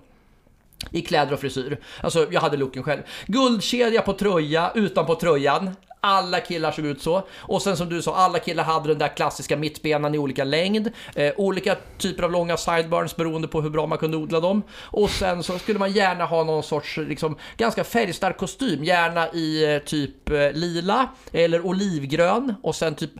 [0.91, 1.79] I kläder och frisyr.
[2.01, 3.03] Alltså, jag hade looken själv.
[3.27, 5.71] Guldkedja på tröja, utanpå tröjan.
[6.01, 7.23] Alla killar såg ut så.
[7.37, 10.93] Och sen som du sa, alla killar hade den där klassiska mittbenan i olika längd.
[11.15, 14.63] Eh, olika typer av långa sideburns beroende på hur bra man kunde odla dem.
[14.73, 18.85] Och sen så skulle man gärna ha någon sorts liksom, ganska färgstark kostym.
[18.85, 22.55] Gärna i eh, typ eh, lila eller olivgrön.
[22.63, 23.11] Och sen typ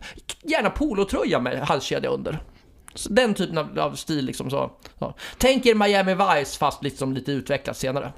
[0.43, 2.39] gärna polotröja med halskedja under.
[2.93, 5.13] Så den typen av, av stil liksom så, så.
[5.37, 8.13] Tänk er Miami Vice fast liksom lite utvecklat senare.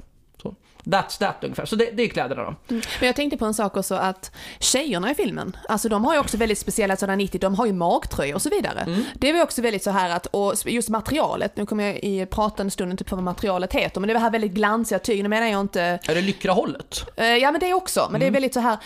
[0.83, 1.65] That's that ungefär.
[1.65, 2.55] Så det, det är kläderna då.
[2.69, 2.81] Mm.
[2.99, 6.19] Men jag tänkte på en sak också att tjejerna i filmen, alltså de har ju
[6.19, 8.79] också väldigt speciella sådana 90, de har ju magtröjor och så vidare.
[8.79, 9.03] Mm.
[9.15, 12.71] Det var också väldigt så här att, och just materialet, nu kommer jag i pratande
[12.71, 15.47] stunden typ på vad materialet heter, men det var här väldigt glansiga tyg, nu menar
[15.47, 15.81] jag inte...
[15.81, 17.05] Är det lyckrahållet?
[17.19, 18.33] Uh, ja men det också, men det är mm.
[18.33, 18.77] väldigt så här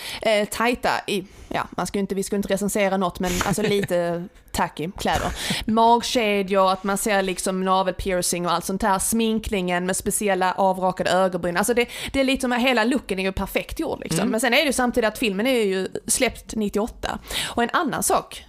[0.41, 4.23] uh, tajta i, ja man ska inte, vi ska inte recensera något men alltså lite
[4.55, 5.31] tacky kläder.
[5.65, 8.99] Magkedjor, att man ser liksom navelpiercing och allt sånt här.
[8.99, 11.57] Sminkningen med speciella avrakade ögonbryn.
[11.57, 14.19] Alltså det, det är liksom, hela looken är ju perfekt gjord liksom.
[14.19, 14.31] Mm.
[14.31, 17.19] Men sen är det ju samtidigt att filmen är ju släppt 98.
[17.49, 18.45] Och en annan sak,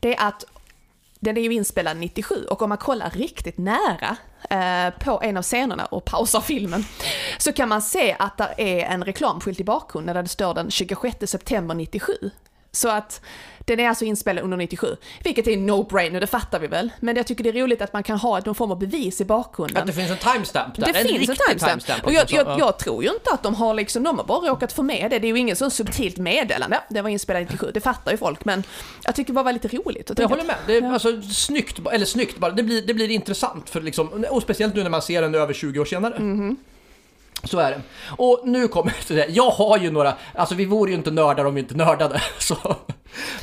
[0.00, 0.44] det är att
[1.20, 4.16] den är ju inspelad 97 och om man kollar riktigt nära
[4.50, 6.84] eh, på en av scenerna och pausar filmen
[7.38, 10.70] så kan man se att det är en reklamskylt i bakgrunden där det står den
[10.70, 12.12] 26 september 97.
[12.72, 13.20] Så att
[13.66, 16.92] den är alltså inspelad under 97, vilket är no-brainer, det fattar vi väl.
[17.00, 19.24] Men jag tycker det är roligt att man kan ha någon form av bevis i
[19.24, 19.76] bakgrunden.
[19.76, 20.92] Att det finns en timestamp där?
[20.92, 21.70] Det en finns en timestamp.
[21.70, 24.48] timestamp och jag, jag, jag, tror ju inte att de har liksom, de har bara
[24.50, 25.18] råkat få med det.
[25.18, 26.80] Det är ju ingen sån subtilt meddelande.
[26.88, 28.44] Det var inspelat 97, det fattar ju folk.
[28.44, 28.62] Men
[29.04, 30.10] jag tycker det bara var lite roligt.
[30.16, 30.56] Jag håller med.
[30.66, 30.92] Det är ja.
[30.92, 34.82] alltså snyggt, eller snyggt bara, det blir, det blir intressant för liksom, och speciellt nu
[34.82, 36.16] när man ser den över 20 år senare.
[36.16, 36.56] Mm.
[37.44, 37.80] Så är det.
[38.16, 39.26] Och nu kommer det.
[39.28, 42.22] Jag har ju några, alltså vi vore ju inte nördar om vi inte nördade.
[42.38, 42.76] Så.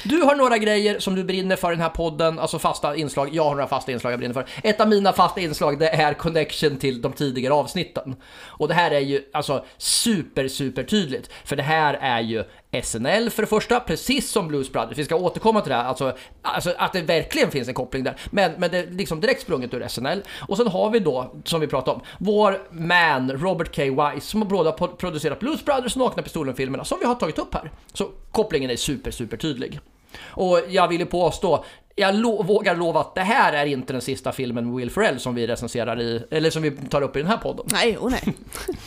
[0.04, 3.30] Du har några grejer som du brinner för i den här podden, alltså fasta inslag.
[3.32, 4.46] Jag har några fasta inslag jag brinner för.
[4.64, 8.16] Ett av mina fasta inslag det är connection till de tidigare avsnitten.
[8.46, 11.30] Och det här är ju alltså super, super tydligt.
[11.44, 12.44] För det här är ju
[12.84, 14.98] SNL för det första, precis som Blues Brothers.
[14.98, 18.18] Vi ska återkomma till det här, alltså, alltså att det verkligen finns en koppling där.
[18.32, 20.22] Men, men det är liksom direkt sprunget ur SNL.
[20.48, 23.82] Och sen har vi då, som vi pratade om, vår man Robert K.
[23.82, 27.54] Wise som båda har producerat Blues Brothers och Nakna Pistolen-filmerna som vi har tagit upp
[27.54, 27.72] här.
[27.94, 29.53] Så kopplingen är super, super tydlig.
[30.22, 34.02] Och jag vill ju påstå, jag lo vågar lova att det här är inte den
[34.02, 37.20] sista filmen med Will Ferrell som vi recenserar i, eller som vi tar upp i
[37.20, 37.66] den här podden.
[37.72, 38.24] Nej, oh nej.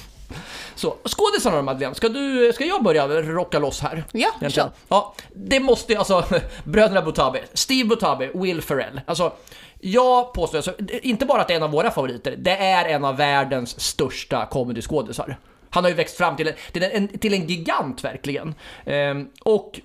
[0.75, 4.05] Så, skådisarna Madeleine, ska, du, ska jag börja rocka loss här?
[4.13, 4.71] Ja, kör.
[4.89, 6.25] Ja, det måste ju alltså,
[6.65, 9.01] bröderna Butabi, Steve Butabi, Will Ferrell.
[9.07, 9.33] Alltså,
[9.81, 13.05] jag påstår, alltså, inte bara att det är en av våra favoriter, det är en
[13.05, 15.39] av världens största comedyskådisar.
[15.71, 18.55] Han har ju växt fram till en, till en, till en gigant verkligen.
[18.85, 19.81] Ehm, och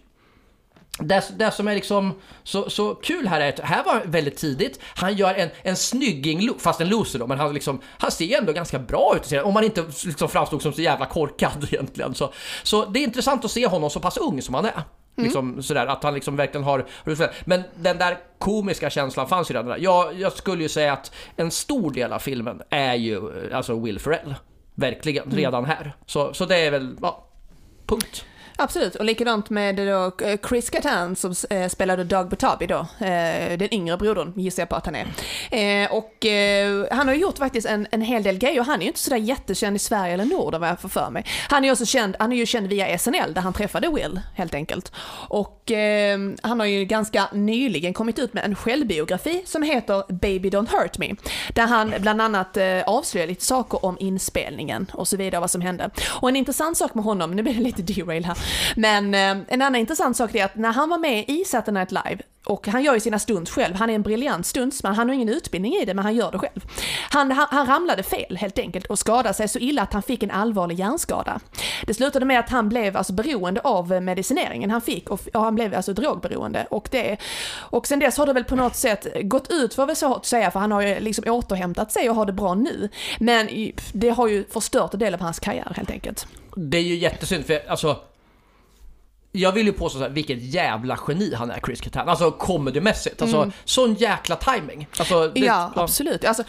[1.04, 4.80] det, det som är liksom så, så kul här är att här var väldigt tidigt,
[4.96, 8.54] han gör en, en snygging fast en loser då, men han, liksom, han ser ändå
[8.54, 12.16] ganska bra ut om man inte liksom framstod som så jävla korkad egentligen.
[12.16, 12.34] Så,
[12.64, 14.84] så det är intressant att se honom så pass ung som han är.
[15.16, 16.86] Liksom sådär, att han liksom verkligen har...
[17.46, 19.78] Men den där komiska känslan fanns ju redan där.
[19.78, 24.00] Jag, jag skulle ju säga att en stor del av filmen är ju alltså Will
[24.00, 24.36] Ferrell.
[24.76, 25.96] Verkligen, redan här.
[26.06, 27.28] Så, så det är väl, ja,
[27.86, 28.26] punkt.
[28.56, 33.58] Absolut, och likadant med då eh, Chris Kattan som eh, spelade Doug Butabi då, eh,
[33.58, 35.08] den yngre brodern gissar jag på att han är.
[35.92, 36.26] Och
[36.92, 39.18] han har ju gjort faktiskt en, en hel del grejer, han är ju inte sådär
[39.18, 41.26] jättekänd i Sverige eller Norden vad jag får för mig.
[41.50, 44.20] Han är ju också känd, han är ju känd via SNL där han träffade Will
[44.36, 44.92] helt enkelt.
[45.28, 45.72] Och
[46.42, 50.98] han har ju ganska nyligen kommit ut med en självbiografi som heter Baby Don't Hurt
[50.98, 51.16] Me.
[51.54, 55.90] Där han bland annat avslöjar lite saker om inspelningen och så vidare, vad som hände.
[56.10, 58.38] Och en intressant sak med honom, nu blir det lite derail här,
[58.76, 61.92] men eh, en annan intressant sak är att när han var med i Saturday Night
[61.92, 65.16] Live, och han gör ju sina stunts själv, han är en briljant stuntsman, han har
[65.16, 66.66] ingen utbildning i det men han gör det själv.
[67.10, 70.24] Han, han, han ramlade fel helt enkelt och skadade sig så illa att han fick
[70.24, 71.40] en allvarlig hjärnskada.
[71.86, 75.42] Det slutade med att han blev alltså beroende av eh, medicineringen han fick och, och
[75.42, 76.68] han blev alltså drogberoende.
[76.70, 77.18] Och, det,
[77.54, 80.26] och sen dess har det väl på något sätt gått ut för väl så att
[80.26, 82.90] säga, för han har ju liksom återhämtat sig och har det bra nu.
[83.20, 86.28] Men det har ju förstört en del av hans karriär helt enkelt.
[86.56, 87.98] Det är ju jättesynd för alltså
[89.32, 92.10] jag vill ju påstå såhär, vilket jävla geni han är, Chris Kattan.
[92.10, 93.22] Alltså comedymässigt.
[93.22, 93.52] Alltså, mm.
[93.66, 94.88] sån jäkla timing.
[94.98, 96.26] Alltså, det, ja, ja, absolut.
[96.26, 96.44] Alltså,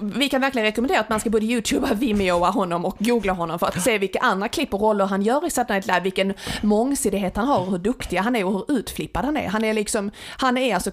[0.00, 3.66] vi kan verkligen rekommendera att man ska både youtuba, vimeoa honom och googla honom för
[3.66, 7.36] att se vilka andra klipp och roller han gör i Saturday Night Live, vilken mångsidighet
[7.36, 9.48] han har och hur duktig han är och hur utflippad han är.
[9.48, 10.90] Han är liksom, han är alltså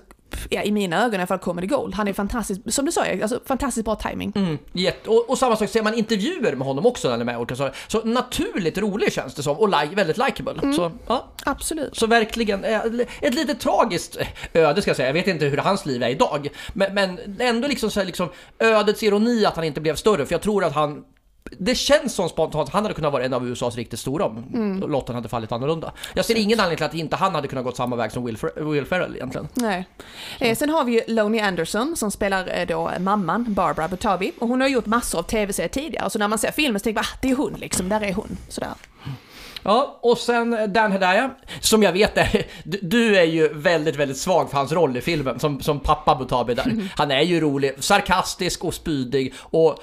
[0.50, 1.94] ja, i mina ögon i alla fall comedy gold.
[1.94, 4.34] Han är fantastisk, som du sa, alltså, fantastiskt bra timing.
[4.36, 7.26] Mm, jätte, och, och, samma sak, ser man intervjuer med honom också när han är
[7.26, 10.62] med och så, så naturligt rolig känns det som och like, väldigt likeable.
[10.62, 11.26] Mm, så, ja.
[11.46, 11.98] Absolut.
[11.98, 12.82] Så verkligen, eh,
[13.22, 14.18] ett lite tragiskt
[14.54, 15.10] öde ska jag säga.
[15.10, 16.50] Jag vet inte hur hans liv är idag.
[16.74, 20.34] Men, men ändå liksom, så här, liksom ödets ironi att han inte blev större, för
[20.34, 21.04] jag tror att han
[21.52, 24.92] det känns som spontant, han hade kunnat vara en av USAs riktigt stora om mm.
[24.92, 25.94] lotten hade fallit annorlunda.
[26.14, 28.38] Jag ser ingen anledning till att inte han hade kunnat gå samma väg som Will,
[28.38, 29.48] Fer Will Ferrell egentligen.
[29.54, 29.88] Nej.
[30.40, 34.32] Eh, sen har vi ju Loney Anderson som spelar eh, då mamman, Barbara Butabi.
[34.40, 37.02] Och hon har gjort massor av tv-serier tidigare, så när man ser filmen så tänker
[37.02, 38.38] man ah, det är hon liksom, där är hon.
[38.50, 38.74] Sådär.
[39.64, 44.50] Ja, och sen Dan Hedaya, som jag vet är, du är ju väldigt, väldigt svag
[44.50, 46.64] för hans roll i filmen, som, som pappa Butabi där.
[46.64, 46.90] Mm.
[46.96, 49.80] Han är ju rolig, sarkastisk och spydig och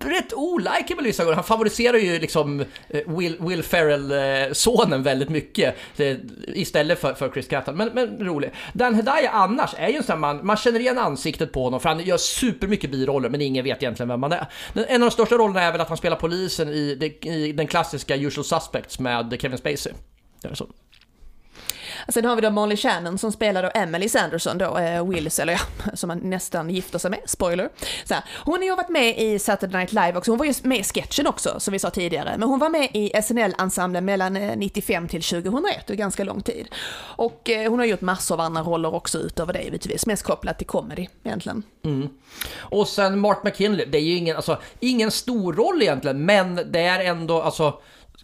[0.00, 1.34] rätt olikeable vissa gånger.
[1.34, 7.30] Han favoriserar ju liksom eh, Will, Will Ferrell-sonen eh, väldigt mycket eh, istället för, för
[7.30, 7.76] Chris Catton.
[7.76, 8.52] Men, men rolig.
[8.72, 11.88] Dan Hedaya annars är ju en sån man, man känner igen ansiktet på honom för
[11.88, 14.46] han gör supermycket biroller men ingen vet egentligen vem han är.
[14.74, 18.16] En av de största rollerna är väl att han spelar polisen i, i den klassiska
[18.16, 19.92] Usual Suspects med Kevin Spacey.
[22.06, 25.38] Alltså, sen har vi då Molly Shannon som spelar då Emily Sanderson då, eh, Wills,
[25.38, 25.58] eller ja,
[25.94, 27.68] som man nästan gifter sig med, spoiler.
[28.04, 30.54] Så här, hon har ju varit med i Saturday Night Live också, hon var ju
[30.62, 34.36] med i sketchen också, som vi sa tidigare, men hon var med i SNL-ensemblen mellan
[34.36, 36.68] eh, 95 till 2001, det är ganska lång tid.
[36.98, 40.58] Och eh, hon har gjort massor av andra roller också utöver det givetvis, mest kopplat
[40.58, 41.62] till comedy egentligen.
[41.84, 42.08] Mm.
[42.58, 46.80] Och sen Mark McKinley, det är ju ingen, alltså, ingen stor roll egentligen, men det
[46.80, 47.74] är ändå, alltså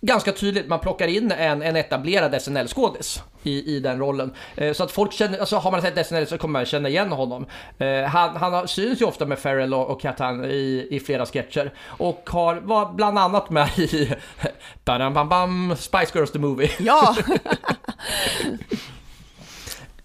[0.00, 4.34] ganska tydligt, man plockar in en, en etablerad SNL-skådis i, i den rollen.
[4.56, 7.12] Eh, så att folk känner, alltså har man sett SNL så kommer man känna igen
[7.12, 7.46] honom.
[7.78, 11.72] Eh, han, han syns ju ofta med Ferrell och, och Catan i, i flera sketcher
[11.86, 14.14] och har, var bland annat med i
[14.84, 16.70] bam, bam, bam, Spice Girls the Movie.
[16.78, 17.16] Ja!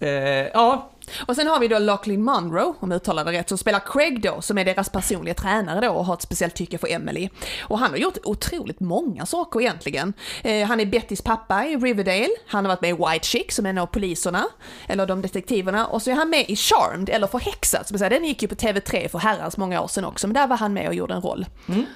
[0.00, 0.08] eh,
[0.54, 0.90] ja,
[1.26, 4.22] och sen har vi då Lachlan Monroe, om jag uttalar det rätt, som spelar Craig
[4.22, 7.28] då, som är deras personliga tränare då och har ett speciellt tycke för Emily.
[7.60, 10.12] Och han har gjort otroligt många saker egentligen.
[10.42, 13.66] Eh, han är Bettys pappa i Riverdale, han har varit med i White Chick som
[13.66, 14.44] är en av poliserna,
[14.88, 18.10] eller de detektiverna, och så är han med i Charmed, eller Förhäxad, som jag säger,
[18.10, 20.72] den gick ju på TV3 för herrans många år sedan också, men där var han
[20.72, 21.46] med och gjorde en roll.
[21.68, 21.86] Mm.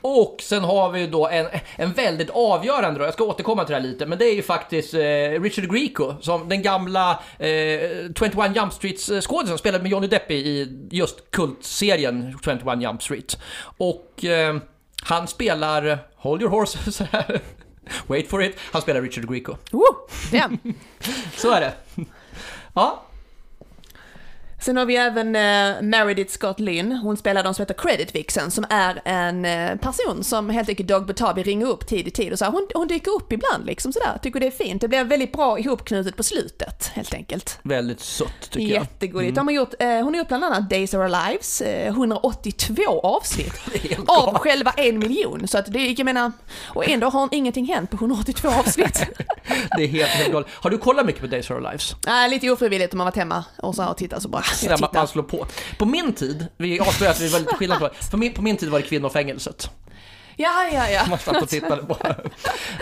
[0.00, 3.80] Och sen har vi då en, en väldigt avgörande då, jag ska återkomma till det
[3.80, 5.00] här lite, men det är ju faktiskt eh,
[5.42, 7.48] Richard Grieco, som den gamla eh,
[8.18, 13.38] 21 Jump Streets eh, skådisen spelade med Johnny Depp i just kultserien 21 Jump Street.
[13.76, 14.56] Och eh,
[15.02, 17.40] han spelar, hold your horses här,
[18.06, 19.56] wait for it, han spelar Richard Grieco.
[19.70, 19.82] Woo,
[21.36, 21.72] Så är det.
[22.74, 23.05] Ja,
[24.60, 28.50] Sen har vi även eh, Meredith Scott Lynn, hon spelar de som heter Credit Vixen,
[28.50, 32.32] som är en eh, person som helt enkelt Dog Butabi ringer upp tid i tid
[32.32, 34.80] och så här, hon, hon dyker upp ibland liksom sådär, tycker det är fint.
[34.80, 37.58] Det blir väldigt bra ihopknutet på slutet, helt enkelt.
[37.62, 38.82] Väldigt sött tycker jag.
[38.82, 39.36] Jättegulligt.
[39.36, 39.46] Mm.
[39.46, 43.54] Har gjort, eh, hon har gjort bland annat Days of Our Lives, 182 eh, avsnitt
[44.06, 45.48] av själva en miljon.
[45.48, 46.32] Så att det, jag menar,
[46.68, 49.06] och ändå har ingenting hänt på 182 avsnitt.
[49.76, 50.48] det är helt, helt galet.
[50.50, 51.96] Har du kollat mycket på Days of Our Lives?
[52.06, 54.90] Nej, lite ofrivilligt om man varit hemma och så och tittat så bara där man,
[54.94, 55.46] man slår på.
[55.78, 58.56] På min tid, vi avslöjar att vi var lite skillnad på på min, på min
[58.56, 59.70] tid var det kvinnofängelset.
[60.38, 61.02] Ja, ja, ja.
[61.08, 61.96] Man satt och tittade på.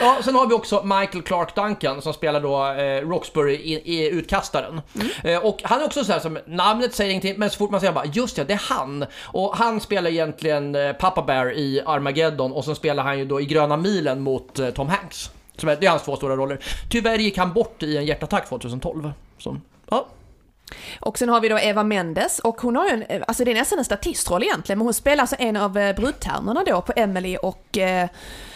[0.00, 4.11] Ja, sen har vi också Michael Clark Duncan som spelar då eh, Roxbury i, i
[4.11, 4.81] Utkastaren.
[5.24, 7.81] Eh, och han är också så här som, namnet säger ingenting, men så fort man
[7.81, 9.07] säger bara just ja, det är han.
[9.22, 13.40] Och han spelar egentligen eh, Papa Bear i Armageddon och sen spelar han ju då
[13.40, 15.31] i Gröna milen mot eh, Tom Hanks.
[15.57, 16.64] Som är, det är hans två stora roller.
[16.90, 19.12] Tyvärr gick han bort i en hjärtattack 2012.
[19.38, 19.57] Så,
[19.90, 20.07] ja.
[21.00, 23.54] Och sen har vi då Eva Mendes och hon har ju en, alltså det är
[23.54, 27.37] nästan en statistroll egentligen, men hon spelar alltså en av eh, brudtärnorna då på Emily
[27.37, 28.08] och eh,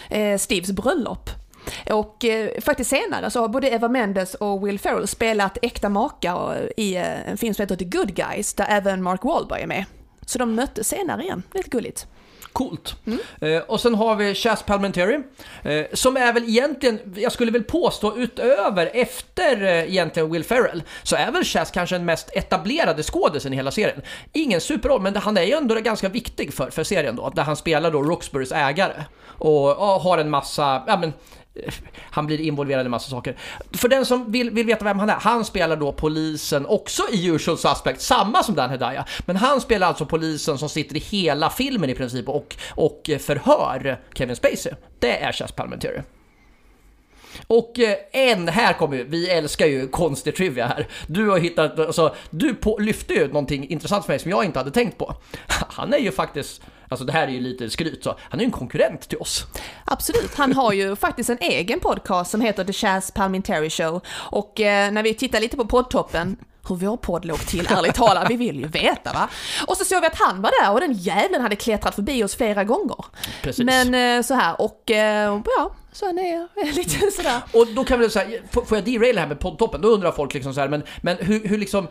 [0.09, 1.29] eh, Steves bröllop.
[1.91, 6.71] Och eh, faktiskt senare så har både Eva Mendes och Will Ferrell spelat äkta makar
[6.77, 9.85] i eh, en film som heter The Good Guys, där även Mark Wahlberg är med.
[10.25, 12.07] Så de möttes senare igen, lite gulligt.
[12.53, 12.95] Coolt.
[13.41, 15.19] Eh, och sen har vi Chas Palmentary
[15.63, 20.83] eh, som är väl egentligen, jag skulle väl påstå utöver, efter eh, egentligen Will Ferrell,
[21.03, 24.01] så är väl Chas kanske den mest etablerade skådisen i hela serien.
[24.33, 27.55] Ingen superroll, men han är ju ändå ganska viktig för, för serien då, där han
[27.55, 29.03] spelar då Roxburys ägare.
[29.25, 31.13] Och och har en massa, ja men,
[31.99, 33.37] han blir involverad i massa saker.
[33.71, 37.27] För den som vill, vill veta vem han är, han spelar då polisen också i
[37.27, 39.05] Usual Suspect, samma som Dan Hedaya.
[39.25, 44.01] Men han spelar alltså polisen som sitter i hela filmen i princip och, och förhör
[44.13, 44.73] Kevin Spacey.
[44.99, 46.01] Det är Chas Palmentary.
[47.47, 50.87] Och eh, en, här kommer ju, vi älskar ju konstig trivia här.
[51.07, 54.59] Du har hittat, alltså, du på, lyfte ju någonting intressant för mig som jag inte
[54.59, 55.15] hade tänkt på.
[55.47, 58.45] Han är ju faktiskt, alltså det här är ju lite skryt så, han är ju
[58.45, 59.45] en konkurrent till oss.
[59.85, 64.01] Absolut, han har ju faktiskt en egen podcast som heter The Chaz Palminteri Show.
[64.09, 66.37] Och eh, när vi tittar lite på poddtoppen,
[66.69, 69.29] hur vår podd låg till, ärligt talat, vi vill ju veta va.
[69.67, 72.35] Och så såg vi att han var där och den jäveln hade klättrat förbi oss
[72.35, 73.05] flera gånger.
[73.41, 73.65] Precis.
[73.65, 77.41] Men eh, så här, och eh, ja, så han är lite sådär.
[77.53, 79.81] Och då kan vi säga, får jag deraila här med poddtoppen?
[79.81, 81.87] Då undrar folk liksom så här, men, men hur, hur liksom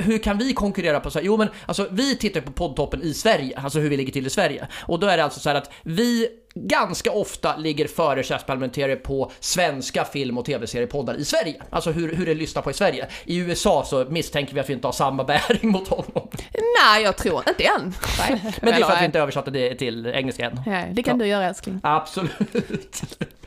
[0.00, 1.26] hur kan vi konkurrera på så här?
[1.26, 4.30] Jo men alltså vi tittar på poddtoppen i Sverige, alltså hur vi ligger till i
[4.30, 4.66] Sverige.
[4.82, 8.96] Och då är det alltså så här att vi ganska ofta ligger före Chas Palminteri
[8.96, 11.62] på svenska film och tv-seriepoddar i Sverige.
[11.70, 13.08] Alltså hur, hur det lyssnar på i Sverige.
[13.24, 16.28] I USA så misstänker vi att vi inte har samma bäring mot honom.
[16.84, 17.94] Nej, jag tror inte än.
[18.18, 18.40] Nej.
[18.62, 20.60] Men det är för att vi inte översatte det till engelska än.
[20.66, 21.24] Ja, det kan Ja.
[21.24, 21.80] du göra älskling.
[21.82, 23.02] Absolut.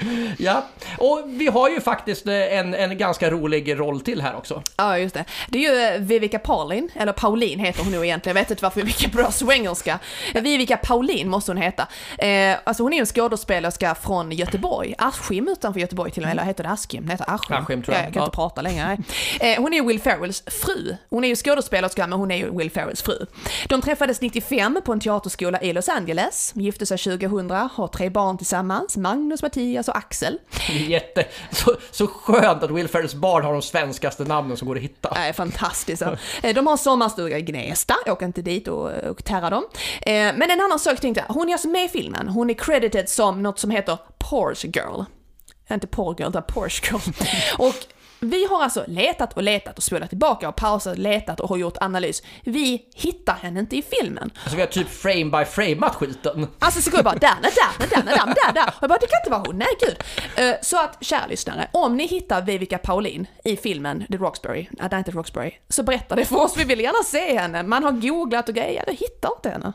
[0.38, 0.66] Ja,
[0.98, 4.62] och vi har ju faktiskt eh, en, en ganska rolig roll till här också.
[4.76, 5.24] Ja, just det.
[5.48, 8.62] Det är ju eh, Vivica Paulin, eller Pauline heter hon nog egentligen, jag vet inte
[8.62, 9.98] varför Vivica bra svengelska.
[10.34, 11.86] Eh, Vivica Paulin måste hon heta.
[12.18, 16.32] Eh, alltså hon är ju en skådespelerska från Göteborg, Askim utanför Göteborg till och med,
[16.32, 17.06] eller heter det Askim?
[17.06, 17.56] Det heter Askim.
[17.56, 18.02] Askim, tror jag.
[18.02, 18.26] Ja, jag kan Ja.
[18.26, 18.98] inte prata längre.
[19.40, 20.96] Eh, hon är ju Will Ferrells fru.
[21.10, 23.26] Hon är ju skådespelerska, men hon är ju Will Ferrells fru.
[23.68, 28.36] De träffades 95 på en teaterskola i Los Angeles, gifte sig 2000, har tre barn
[28.38, 30.38] tillsammans, Magnus, Mattias och Axel.
[30.66, 34.68] Det är jätte, så, så skönt att Will Ferrells barn har de svenskaste namnen som
[34.68, 35.08] går att hitta.
[35.08, 36.02] är fantastiskt.
[36.42, 39.64] Eh, De har sommarstuga i Gnesta, jag åker inte dit och, och terrar dem.
[40.02, 42.54] Eh, Men en annan sak tänkte jag, hon är alltså med i filmen, hon är
[42.54, 45.02] credited som något som heter Porsche Girl.
[45.70, 47.00] Inte Porsche Girl, utan Porsche Girl.
[47.58, 47.74] Och
[48.20, 51.76] vi har alltså letat och letat och spolat tillbaka och pausat, letat och har gjort
[51.80, 52.22] analys.
[52.44, 54.30] Vi hittar henne inte i filmen.
[54.42, 56.46] Alltså vi har typ frame by frameat skiten.
[56.58, 58.66] Alltså så går jag bara där, där, där, där, där, där, där.
[58.68, 59.96] Och jag bara, det kan inte vara hon, nej gud.
[60.46, 64.88] Eh, Så att, kära lyssnare, om ni hittar Vivica Paulin i filmen The Roxbury, nej
[64.90, 67.62] det är inte Roxbury, så berätta det för oss, vi vill gärna se henne.
[67.62, 69.72] Man har googlat och grejer, jag hittar inte henne.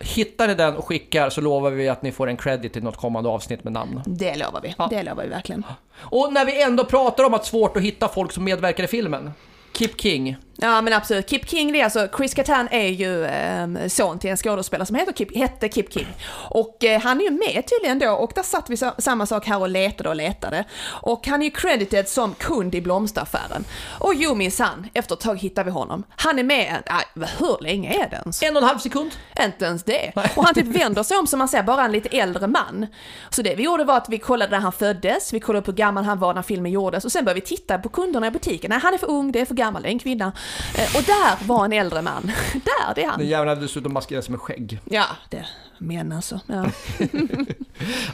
[0.00, 2.96] Hittar ni den och skickar så lovar vi att ni får en credit i något
[2.96, 4.02] kommande avsnitt med namn.
[4.06, 5.64] Det lovar vi, det lovar vi verkligen.
[5.96, 9.30] Och när vi ändå pratar om att svårt att hitta folk som medverkar i filmen.
[9.72, 10.36] Kip King.
[10.56, 14.30] Ja men absolut, Kip King det är alltså, Chris Kattan är ju eh, son till
[14.30, 16.06] en skådespelare som heter Kip, hette Kip King.
[16.50, 19.46] Och eh, han är ju med tydligen då och där satt vi sa, samma sak
[19.46, 20.64] här och letade och letade.
[20.84, 23.64] Och han är ju credited som kund i blomsteraffären.
[23.98, 26.04] Och jo minsann, efter ett tag hittar vi honom.
[26.16, 26.82] Han är med,
[27.14, 28.42] nej, hur länge är det ens?
[28.42, 29.10] En och en halv sekund.
[29.40, 30.12] Inte ens det.
[30.36, 32.86] Och han typ vänder sig om som man ser bara en lite äldre man.
[33.30, 35.76] Så det vi gjorde var att vi kollade när han föddes, vi kollade på hur
[35.76, 38.70] gammal han var när filmen gjordes och sen började vi titta på kunderna i butiken.
[38.70, 40.32] Nej, han är för ung, det är för gammal, det är en kvinna.
[40.78, 42.22] Eh, Och där var en äldre man.
[42.52, 43.26] Där, det är Den han.
[43.26, 44.80] jäveln hade dessutom maskerat sig med skägg.
[44.84, 45.46] Ja, det
[45.78, 46.40] men alltså.
[46.46, 46.64] Ja.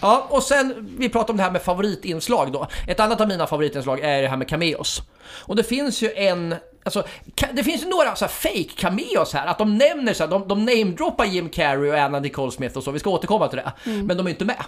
[0.02, 2.66] Ja, och sen, vi pratade om det här med favoritinslag då.
[2.86, 5.02] Ett annat av mina favoritinslag är det här med cameos.
[5.30, 7.04] Och det finns ju en, alltså,
[7.52, 10.48] det finns ju några så här fake cameos här, att de nämner så här, de,
[10.48, 13.72] de namedroppar Jim Carrey och Anna Nicole Smith och så, vi ska återkomma till det.
[13.90, 14.64] Men de är inte med.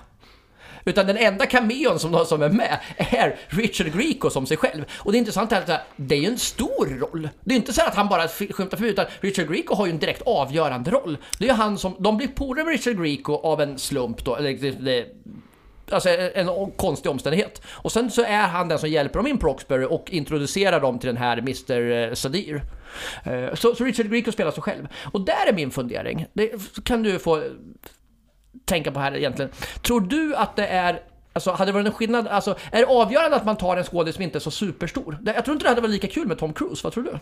[0.84, 4.84] Utan den enda cameon som, som är med är Richard Grieco som sig själv.
[4.98, 7.28] Och det intressanta är att det är ju en stor roll.
[7.44, 9.98] Det är inte så att han bara skymtar förbi, utan Richard Grieco har ju en
[9.98, 11.16] direkt avgörande roll.
[11.38, 14.36] Det är ju han som, de blir polare med Richard Grieco av en slump då,
[14.36, 15.06] eller det, det,
[15.90, 17.62] Alltså en konstig omständighet.
[17.66, 20.98] Och sen så är han den som hjälper dem in på Roxbury och introducerar dem
[20.98, 22.62] till den här Mr eh, Sadir.
[23.24, 24.88] Eh, så, så Richard Grieco spelar sig själv.
[25.12, 26.26] Och där är min fundering.
[26.32, 26.52] Det
[26.84, 27.42] kan du få
[28.64, 29.50] tänka på här egentligen.
[29.82, 31.00] Tror du att det är
[31.32, 34.14] Alltså hade det varit en skillnad, alltså är det avgörande att man tar en skådis
[34.14, 35.18] som inte är så superstor?
[35.20, 37.18] Det- Jag tror inte det hade varit lika kul med Tom Cruise, vad tror du?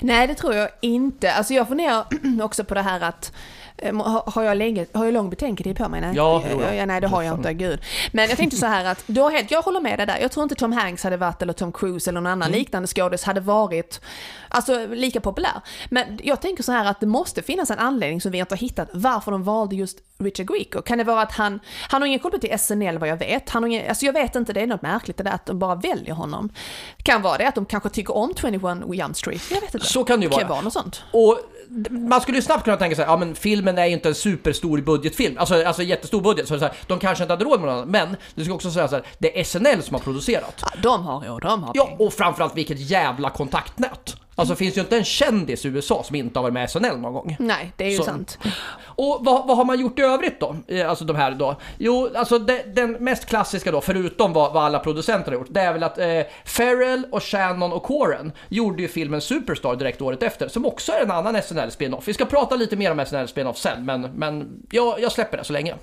[0.00, 1.32] Nej, det tror jag inte.
[1.32, 2.04] Alltså jag funderar
[2.42, 3.32] också på det här att
[3.78, 6.00] eh, har jag, länge, har jag lång betänketid på mig?
[6.00, 6.74] Nej, Ja, ja, jo, ja.
[6.74, 7.80] ja, nej det har jag inte, gud.
[8.12, 10.18] Men jag tänkte så här att, du har helt, jag håller med dig där.
[10.20, 12.58] Jag tror inte Tom Hanks hade varit, eller Tom Cruise eller någon annan Mm.
[12.58, 14.00] liknande skådis hade varit
[14.48, 15.60] alltså, lika populär.
[15.90, 18.58] Men jag tänker så här att det måste finnas en anledning som vi inte har
[18.58, 20.82] hittat varför de valde just Richard Grieco.
[20.82, 23.50] Kan det vara att han, han har ingen koppling till SNL vad jag vet.
[23.52, 25.58] Han har ingen, alltså jag vet inte, det är något märkligt det där att de
[25.58, 26.48] bara väljer honom.
[27.02, 28.62] Kan vara det att de kanske tycker om 21
[28.94, 29.86] Jump Street, jag vet inte.
[29.86, 30.48] Så kan det ju Kan vara.
[30.48, 31.02] vara något sånt.
[31.10, 31.38] Och
[31.90, 34.78] man skulle ju snabbt kunna tänka sig, ja men filmen är ju inte en superstor
[34.80, 37.68] budgetfilm, alltså, alltså jättestor budget, så, det så här, de kanske inte hade råd med
[37.68, 37.88] något annat.
[37.88, 40.54] Men det ska också säga så här, det är SNL som har producerat.
[40.62, 42.06] Ja, de har råd, de har Ja, pengar.
[42.06, 44.16] och framförallt vilket jävla kontaktnät.
[44.34, 46.98] Alltså finns ju inte en kändis i USA som inte har varit med i SNL
[46.98, 47.36] någon gång.
[47.38, 48.38] Nej, det är ju Så- sant.
[48.82, 50.56] Och vad, vad har man gjort i övrigt då?
[50.86, 51.56] Alltså de här då?
[51.78, 55.60] Jo, alltså det, den mest klassiska då, förutom vad, vad alla producenter har gjort, det
[55.60, 56.06] är väl att eh,
[56.44, 61.02] Farrell och Shannon och Coren gjorde ju filmen Superstar direkt året efter, som också är
[61.02, 62.08] en annan SNL-spin-off.
[62.08, 65.52] Vi ska prata lite mer om SNL-spin-off sen, men, men jag, jag släpper det så
[65.52, 65.74] länge.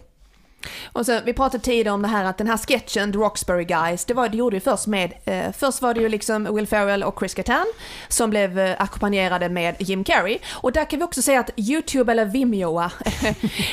[0.92, 4.06] Och sen, vi pratade tidigare om det här att den här sketchen, The Roxbury Guys,
[4.06, 7.04] det, var, det gjorde ju först med, eh, först var det ju liksom Will Ferrell
[7.04, 7.66] och Chris Kattan
[8.08, 10.40] som blev eh, ackompanjerade med Jim Carrey.
[10.52, 12.82] Och där kan vi också säga att YouTube eller Vimeo,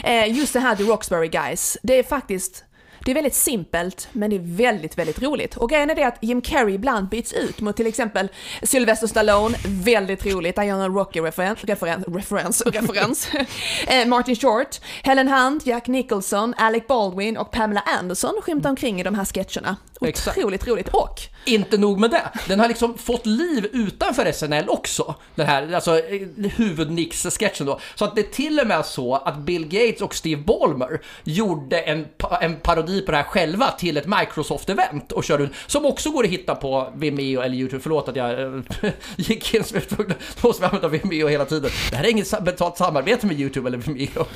[0.05, 2.65] eh, just det här The Roxbury Guys, det är faktiskt
[3.07, 5.57] det är väldigt simpelt, men det är väldigt, väldigt roligt.
[5.57, 8.29] Och grejen är det att Jim Carrey ibland byts ut mot till exempel
[8.63, 13.29] Sylvester Stallone, väldigt roligt, han gör en Rocky-referens, referens, referens, referens.
[13.89, 19.03] Eh, Martin Short, Helen Hunt, Jack Nicholson, Alec Baldwin och Pamela Anderson skymtar omkring i
[19.03, 19.77] de här sketcherna.
[20.01, 20.39] Exakt.
[20.39, 20.89] Otroligt roligt.
[20.89, 25.15] Och Inte nog med det, den har liksom fått liv utanför SNL också.
[25.35, 26.27] Den här alltså, eh,
[26.57, 27.81] huvudnix-sketchen då.
[27.95, 31.79] Så att det är till och med så att Bill Gates och Steve Ballmer gjorde
[31.81, 35.87] en, pa- en parodi på det här själva till ett Microsoft-event och kör ut, som
[35.87, 37.83] också går att hitta på Vimeo eller YouTube.
[37.83, 38.61] Förlåt att jag äh,
[39.17, 41.71] gick in som jag var tvungen- måste vi använda Vimeo hela tiden.
[41.91, 44.25] Det här är inget betalt samarbete med YouTube eller Vimeo.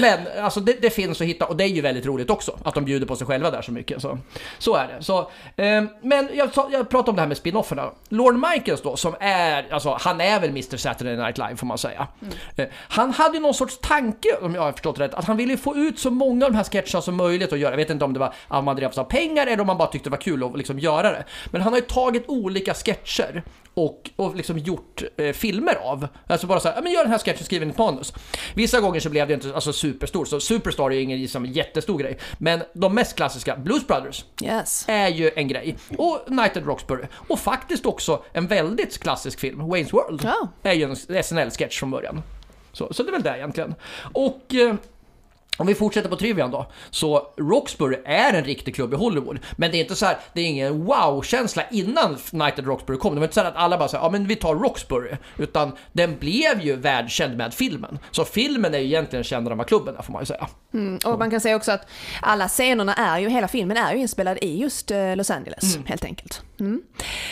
[0.00, 2.74] Men alltså det, det finns att hitta och det är ju väldigt roligt också att
[2.74, 4.02] de bjuder på sig själva där så mycket.
[4.02, 4.18] Så,
[4.58, 5.04] så är det.
[5.04, 5.18] Så,
[5.56, 7.90] eh, men jag, jag pratar om det här med spin-offerna.
[8.08, 11.78] Lorne Michaels då, som är, alltså han är väl Mr Saturday Night Live får man
[11.78, 12.06] säga.
[12.56, 15.56] Eh, han hade ju någon sorts tanke, om jag har förstått rätt, att han ville
[15.56, 17.72] få ut så många av de här sketcherna som möjligt att göra.
[17.72, 19.88] Jag vet inte om det var att man drevs av pengar eller om man bara
[19.88, 21.24] tyckte det var kul att liksom göra det.
[21.50, 23.42] Men han har ju tagit olika sketcher
[23.74, 26.08] och, och liksom gjort eh, filmer av.
[26.26, 28.12] Alltså bara såhär, men gör den här sketchen, skriv in ett manus.
[28.54, 31.98] Vissa gånger så blev det inte alltså, superstor, så Superstar är ju ingen liksom, jättestor
[31.98, 32.18] grej.
[32.38, 34.84] Men de mest klassiska, Blues Brothers, yes.
[34.88, 35.76] är ju en grej.
[35.98, 37.04] Och Night at Roxbury.
[37.28, 40.20] Och faktiskt också en väldigt klassisk film, Wayne's World.
[40.24, 40.48] Ja.
[40.62, 42.22] Är ju en SNL-sketch från början.
[42.72, 43.74] Så, så det är väl det egentligen.
[44.12, 44.54] Och...
[44.54, 44.74] Eh,
[45.56, 49.38] om vi fortsätter på trivian då, så Roxbury är en riktig klubb i Hollywood.
[49.56, 53.14] Men det är inte så här, det är ingen wow-känsla innan Night at Roxbury kom.
[53.14, 55.16] Det var inte så här att alla bara säger ja men vi tar Roxbury.
[55.38, 57.98] Utan den blev ju världskänd med filmen.
[58.10, 60.48] Så filmen är ju egentligen kändare än vad klubben är får man ju säga.
[60.74, 61.88] Mm, och man kan säga också att
[62.20, 66.04] alla scenerna är ju, hela filmen är ju inspelad i just eh, Los Angeles, helt
[66.04, 66.42] enkelt.
[66.60, 66.82] Mm.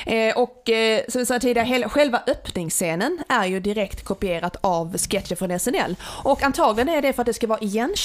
[0.06, 5.34] Eh, och eh, som vi sa tidigare, själva öppningsscenen är ju direkt kopierat av sketcher
[5.34, 5.96] från SNL.
[6.24, 7.60] Och antagligen är det för att det ska vara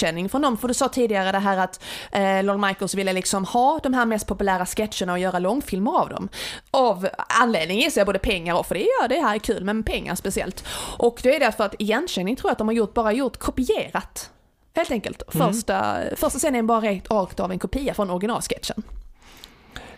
[0.06, 3.45] igenkänning från dem, för du sa tidigare det här att eh, Lorne Michaels ville liksom
[3.45, 6.30] ha de här mest populära sketcherna och göra långfilmer av dem.
[6.72, 7.08] Av
[7.41, 10.16] anledning gissar jag både pengar och, för det gör det här är kul, men pengar
[10.16, 10.64] speciellt.
[10.97, 14.32] Och det är därför att igenkänning tror jag att de har gjort, bara gjort kopierat
[14.76, 15.24] Helt enkelt.
[15.28, 18.84] Första, första scenen är bara rakt, rakt av en kopia från originalsketchen.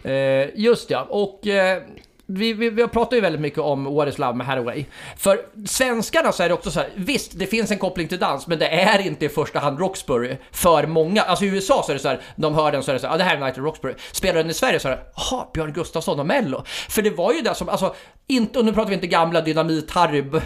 [0.04, 1.84] Eh, just ja, och eh,
[2.28, 4.86] vi, vi, vi pratar ju väldigt mycket om What is Love med Hathaway.
[5.18, 8.48] För svenskarna så är det också så här, visst det finns en koppling till dans,
[8.48, 11.22] men det är inte i första hand Roxbury för många.
[11.22, 13.08] Alltså i USA så är det så här, de hör den så är det så
[13.08, 13.94] här, ah, det här är Night at Roxbury.
[14.12, 16.64] Spelar den i Sverige så är det, jaha, Björn Gustafsson och Mello.
[16.90, 17.96] För det var ju det som, alltså,
[18.30, 20.42] inte, och nu pratar vi inte gamla Dynamit-Harry,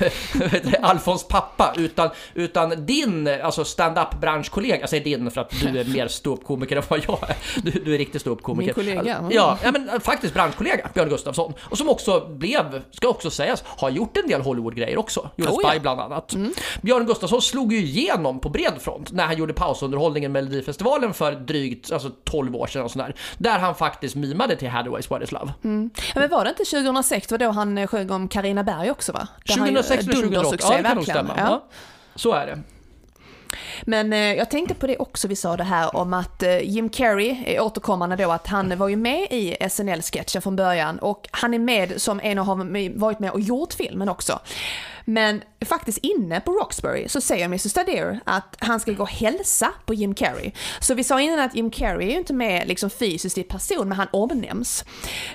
[0.81, 5.85] Alfons pappa, utan, utan din, alltså stand-up branschkollega, jag säger din för att du är
[5.85, 7.35] mer ståuppkomiker än vad jag är.
[7.63, 8.73] Du, du är riktigt ståuppkomiker.
[8.77, 9.31] Min kollega, mm.
[9.31, 11.53] Ja, ja, men eh, faktiskt branschkollega, Björn Gustafsson.
[11.61, 15.29] Och som också blev, ska också sägas, har gjort en del Hollywood-grejer också.
[15.35, 15.71] Gjorde Oh, Spy ja.
[15.71, 15.81] Mm.
[15.81, 16.35] bland annat.
[16.81, 21.31] Björn Gustafsson slog ju igenom på bred front när han gjorde pausunderhållningen med Melodifestivalen för
[21.31, 23.15] drygt alltså 12 år sedan och sådär.
[23.37, 25.53] Där han faktiskt mimade till Hathaways What is Love.
[25.61, 28.91] Ja, men var det inte 2006, det var då han eh, sjöng om Karina Berg
[28.91, 29.27] också va?
[29.45, 31.33] Där han ju, 2006 eller eh, 2008, dundersuccé, ja det kan nog stämma.
[31.37, 31.43] Ja.
[31.47, 31.65] Ja.
[32.15, 32.59] Så är det.
[33.83, 36.89] Men eh, jag tänkte på det också, vi sa det här om att eh, Jim
[36.89, 41.53] Carrey är återkommande då att han var ju med i SNL-sketchen från början och han
[41.53, 44.39] är med som en av har varit med och gjort filmen också.
[45.05, 49.73] Men faktiskt inne på Roxbury så säger Mr Stadir att han ska gå och hälsa
[49.85, 50.51] på Jim Carrey.
[50.79, 53.89] Så vi sa innan att Jim Carrey är ju inte med liksom fysiskt i person,
[53.89, 54.85] men han omnämns.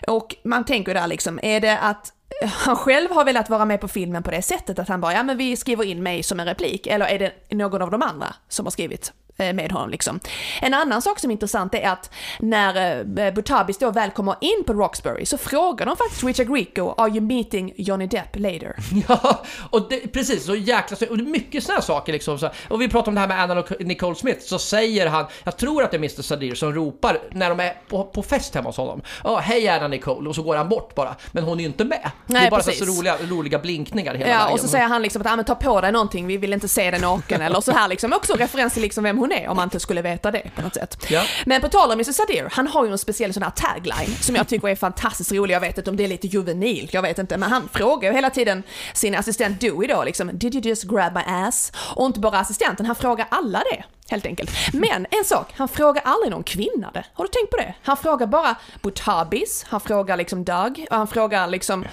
[0.07, 2.13] Och man tänker där liksom, är det att
[2.43, 5.23] han själv har velat vara med på filmen på det sättet att han bara, ja
[5.23, 8.35] men vi skriver in mig som en replik, eller är det någon av de andra
[8.49, 9.13] som har skrivit?
[9.37, 10.21] Med honom liksom.
[10.61, 14.65] En annan sak som är intressant är att när eh, Butabis då väl kommer in
[14.67, 18.77] på Roxbury så frågar de faktiskt Richard Grieco “Are you meeting Johnny Depp later?”
[19.09, 22.39] Ja, och det, precis, så jäkla och det är mycket sådana saker liksom.
[22.39, 25.27] Så, och vi pratar om det här med Anna och Nicole Smith, så säger han,
[25.45, 28.55] jag tror att det är Mr Sadir som ropar när de är på, på fest
[28.55, 29.03] hemma hos honom.
[29.25, 31.15] Ja, hej Anna Nicole, och så går han bort bara.
[31.33, 32.11] Men hon är ju inte med.
[32.27, 34.53] Nej, det är bara så, så, roliga, roliga blinkningar hela Ja, vägen.
[34.53, 36.69] och så säger han liksom att, ah, men ta på dig någonting, vi vill inte
[36.69, 38.13] se dig naken, eller så här liksom.
[38.13, 40.75] Också referens till liksom vem hon är, om man inte skulle veta det på något
[40.75, 41.07] sätt.
[41.09, 41.25] Ja.
[41.47, 44.35] Men på tal om Mr Sadir, han har ju en speciell sån här tagline som
[44.37, 45.55] jag tycker är fantastiskt rolig.
[45.55, 48.15] Jag vet inte om det är lite juvenil, jag vet inte, men han frågar ju
[48.15, 48.63] hela tiden
[48.93, 51.73] sin assistent Dewey då liksom, did you just grab my ass?
[51.95, 53.85] Och inte bara assistenten, han frågar alla det.
[54.09, 54.51] Helt enkelt.
[54.73, 57.05] Men en sak, han frågar aldrig någon kvinna det.
[57.15, 57.75] Har du tänkt på det?
[57.83, 61.85] Han frågar bara Butabis, han frågar liksom Doug, och han frågar liksom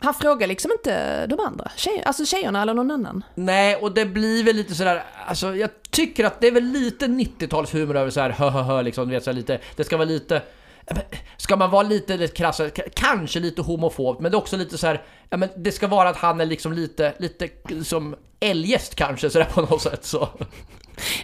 [0.00, 3.24] han frågar liksom inte de andra, tjej, alltså tjejerna eller någon annan.
[3.34, 7.06] Nej, och det blir väl lite sådär, alltså jag tycker att det är väl lite
[7.06, 10.42] 90-talshumor över såhär hö hö hö liksom, du vet såhär lite, det ska vara lite
[11.36, 12.60] Ska man vara lite, lite krass,
[12.94, 16.08] kanske lite homofob, men det är också lite så här, ja men det ska vara
[16.08, 17.48] att han är liksom lite, lite
[17.84, 20.28] som eljest kanske sådär på något sätt så.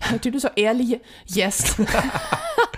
[0.01, 1.79] Jag tyckte du sa älggäst.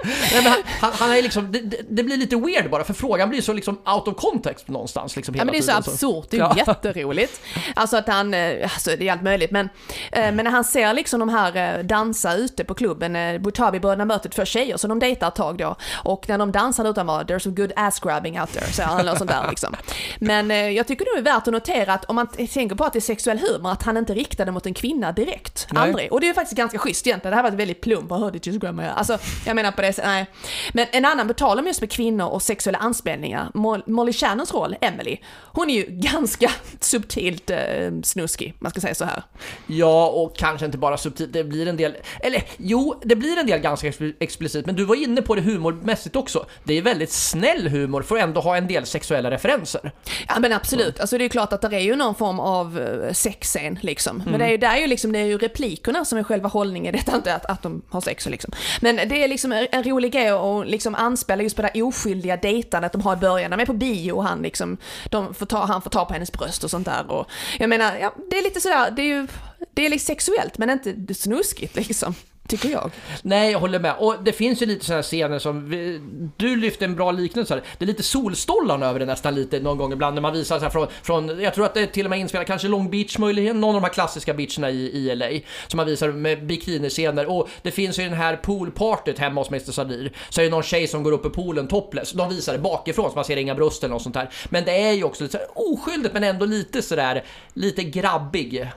[0.03, 1.61] Nej, men han, han, han är liksom, det,
[1.91, 5.17] det, blir lite weird bara för frågan blir så liksom out of context någonstans.
[5.17, 6.55] Liksom hela ja men det är så absurt, det är ja.
[6.67, 7.41] jätteroligt.
[7.77, 9.69] Alltså att han, eh, alltså det är allt möjligt men,
[10.13, 14.29] eh, men när han ser liksom de här eh, dansa ute på klubben, Butabi-bröderna möter
[14.29, 17.39] två tjejer som de dejtar ett tag då och när de dansar utan var “there's
[17.39, 19.77] some good ass grabbing out there” så han eller sånt där liksom.
[20.19, 22.99] Men jag tycker det är värt att notera att om man tänker på att det
[22.99, 25.67] är sexuell humor, att han inte riktade mot en kvinna direkt.
[25.71, 25.83] Nej.
[25.83, 26.13] Aldrig.
[26.13, 27.31] Och det är faktiskt ganska schysst egentligen.
[27.31, 29.93] Det här var ett väldigt plump, did you grab my Alltså, jag menar på det
[29.93, 30.27] sättet, nej.
[30.73, 33.51] Men en annan, på tal om just med kvinnor och sexuella anspelningar,
[33.87, 35.17] Molly Shannons roll, Emily,
[35.53, 37.59] hon är ju ganska subtilt eh,
[38.03, 39.23] snuskig, man ska säga så här.
[39.67, 43.47] Ja, och kanske inte bara subtilt, det blir en del, eller jo, det blir en
[43.47, 46.47] del ganska explicit, men du var inne på det humormässigt också.
[46.65, 49.93] Det är väldigt snäll humor för att ändå ha en del sexuella referenser.
[50.29, 53.13] Ja men absolut, alltså det är klart att det är ju någon form av eh,
[53.13, 54.17] sexscen liksom.
[54.17, 54.39] Men mm.
[54.39, 56.93] det är ju där är ju liksom, det är ju replikerna som är själva är
[56.93, 58.53] detta inte att, att de har sex liksom.
[58.81, 62.93] Men det är liksom en rolig grej att liksom anspela just på det oskyldiga dejtandet
[62.93, 63.51] de har i början.
[63.51, 64.77] De är på bio och han liksom,
[65.11, 67.11] de får ta, han får ta på hennes bröst och sånt där.
[67.11, 69.27] Och jag menar, ja, det är lite sådär, det är ju,
[69.75, 72.15] det är liksom sexuellt men inte snuskigt liksom.
[72.49, 72.91] Tycker jag.
[73.23, 73.95] Nej, jag håller med.
[73.99, 76.01] Och det finns ju lite sådana scener som, vi,
[76.37, 77.63] du lyfte en bra liknelse här.
[77.79, 80.65] Det är lite Solstollarna över det nästan lite någon gång ibland när man visar så
[80.65, 83.19] här från, från jag tror att det är till och med inspelat, kanske Long Beach
[83.19, 85.27] möjligen, någon av de här klassiska beacherna i, i LA.
[85.67, 87.31] Som man visar med bikiniscener.
[87.31, 90.13] Och det finns ju den här poolpartyt hemma hos Mr Sadir.
[90.29, 92.13] Så är det någon tjej som går upp i poolen topless.
[92.13, 94.31] De visar det bakifrån så man ser inga bröst eller något sånt där.
[94.49, 97.25] Men det är ju också lite så här oskyldigt men ändå lite sådär,
[97.55, 98.69] lite grabbig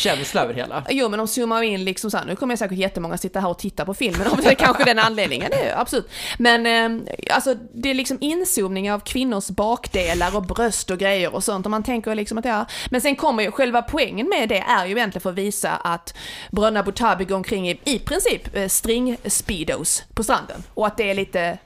[0.00, 0.84] känsla över hela.
[0.90, 3.58] Jo men de zoomar in liksom såhär, nu kommer jag säkert jättemånga sitta här och
[3.58, 6.10] titta på filmen av det kanske den anledningen, det är absolut.
[6.38, 11.44] Men eh, alltså det är liksom inzoomning av kvinnors bakdelar och bröst och grejer och
[11.44, 11.66] sånt.
[11.66, 14.86] Och man tänker liksom att ja, men sen kommer ju själva poängen med det är
[14.86, 16.14] ju egentligen för att visa att
[16.50, 20.62] Bröderna Botabi går omkring i, i princip eh, string-speedos på stranden.
[20.74, 21.58] Och att det är lite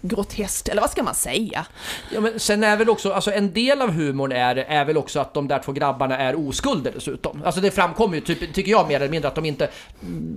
[0.00, 1.66] groteskt, eller vad ska man säga?
[2.12, 5.20] Ja, men sen är väl också, alltså en del av humorn är, är väl också
[5.20, 7.42] att de där två grabbarna är oskulder dessutom.
[7.44, 9.68] Alltså det framkommer ju, typ, tycker jag mer eller mindre, att de inte...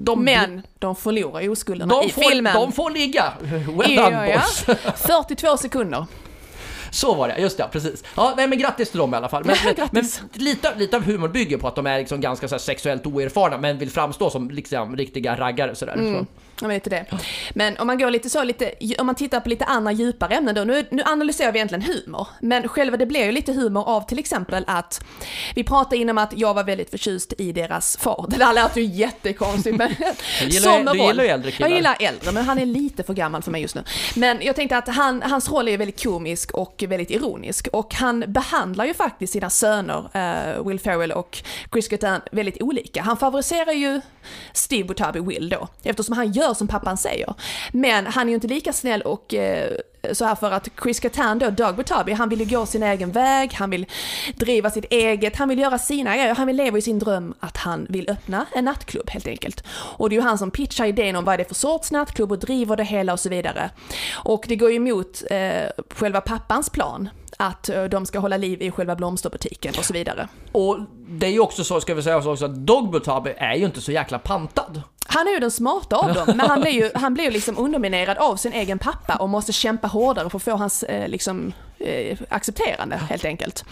[0.03, 2.53] De, men de förlorar oskulderna de i får, filmen.
[2.53, 3.33] De får ligga!
[3.41, 4.65] Well done ja, boss!
[4.95, 6.05] 42 sekunder.
[6.91, 8.03] Så var det, just det, precis.
[8.15, 9.43] Ja, nej men grattis till dem i alla fall.
[9.45, 12.59] Men, men, men lite, lite av humorn bygger på att de är liksom ganska så
[12.59, 15.93] sexuellt oerfarna men vill framstå som liksom, riktiga raggare sådär.
[15.93, 16.13] Mm.
[16.19, 16.25] Så.
[16.61, 17.05] Jag vet det.
[17.53, 20.55] Men om man går lite så, lite, om man tittar på lite andra djupare ämnen
[20.55, 24.01] då, nu, nu analyserar vi egentligen humor, men själva det blir ju lite humor av
[24.01, 25.01] till exempel att
[25.55, 28.25] vi pratade innan att jag var väldigt förtjust i deras far.
[28.29, 29.95] Det där lät ju jättekonstigt men...
[30.39, 31.69] Du gillar, du gillar ju äldre killar.
[31.69, 33.83] Jag gillar äldre, men han är lite för gammal för mig just nu.
[34.15, 38.23] Men jag tänkte att han, hans roll är väldigt komisk och väldigt ironisk och han
[38.27, 39.97] behandlar ju faktiskt sina söner,
[40.57, 43.01] uh, Will Ferrell och Chris Gattan, väldigt olika.
[43.01, 44.01] Han favoriserar ju
[44.53, 47.33] Steve Butabi Will då, eftersom han gör gör som pappan säger.
[47.71, 49.71] Men han är ju inte lika snäll och eh,
[50.13, 53.11] så här för att Chris Kattan då, Doug Butabi, han vill ju gå sin egen
[53.11, 53.85] väg, han vill
[54.35, 57.57] driva sitt eget, han vill göra sina grejer, han vill leva i sin dröm att
[57.57, 59.63] han vill öppna en nattklubb helt enkelt.
[59.69, 62.31] Och det är ju han som pitchar idén om vad det är för sorts nattklubb
[62.31, 63.69] och driver det hela och så vidare.
[64.13, 68.61] Och det går ju emot eh, själva pappans plan att eh, de ska hålla liv
[68.61, 70.27] i själva blomsterbutiken och så vidare.
[70.51, 70.79] Och
[71.09, 73.65] det är ju också så, ska vi säga så också, att Dog Butabi är ju
[73.65, 74.81] inte så jäkla pantad.
[75.09, 77.57] Han är ju den smarta av dem, men han blir ju, han blir ju liksom
[77.57, 81.53] underminerad av sin egen pappa och måste kämpa hårdare för att få hans eh, liksom,
[81.79, 83.65] eh, accepterande helt enkelt.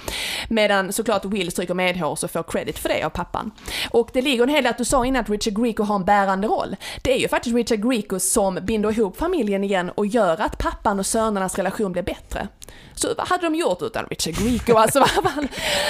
[0.49, 3.51] Medan såklart Will stryker medhårs och får credit för det av pappan.
[3.89, 6.05] Och det ligger en hel del att du sa innan att Richard Grieco har en
[6.05, 6.76] bärande roll.
[7.01, 10.99] Det är ju faktiskt Richard Grieco som binder ihop familjen igen och gör att pappan
[10.99, 12.47] och sönernas relation blir bättre.
[12.95, 14.76] Så vad hade de gjort utan Richard Grieco?
[14.86, 15.47] Alltså, han,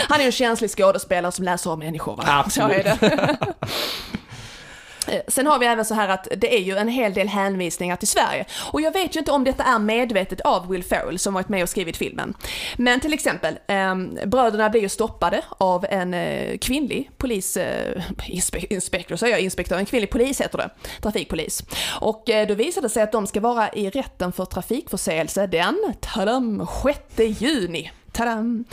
[0.10, 2.16] han är ju en känslig skådespelare som läser om människor.
[2.16, 2.24] Va?
[2.28, 2.76] Absolut.
[3.00, 3.38] Så är det.
[5.08, 7.96] Eh, sen har vi även så här att det är ju en hel del hänvisningar
[7.96, 8.46] till Sverige.
[8.72, 11.64] Och jag vet ju inte om detta är medvetet av Will Ferrell som varit med
[11.64, 12.34] och skrivit filmen.
[12.76, 13.96] Men till exempel, eh,
[14.26, 19.78] bröderna blir ju stoppade av en eh, kvinnlig polis, eh, inspe inspektor, säger jag, inspektör,
[19.78, 20.70] en kvinnlig polis heter det,
[21.02, 21.64] trafikpolis.
[22.00, 25.94] Och eh, då visade det sig att de ska vara i rätten för trafikförseelse den,
[26.02, 27.92] tadam, 6 juni.
[28.12, 28.66] Tadam.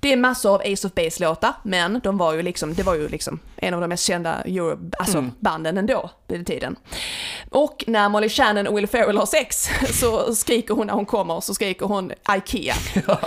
[0.00, 3.08] Det är massor av Ace of Base-låtar, men de var ju liksom, det var ju
[3.08, 5.30] liksom en av de mest kända Euro, alltså Mm.
[5.40, 6.76] banden ändå vid den tiden.
[7.50, 9.68] Och när Molly Shannon och Will Ferrell har sex
[10.00, 12.74] så skriker hon när hon kommer, så skriker hon IKEA.
[13.06, 13.18] Ja,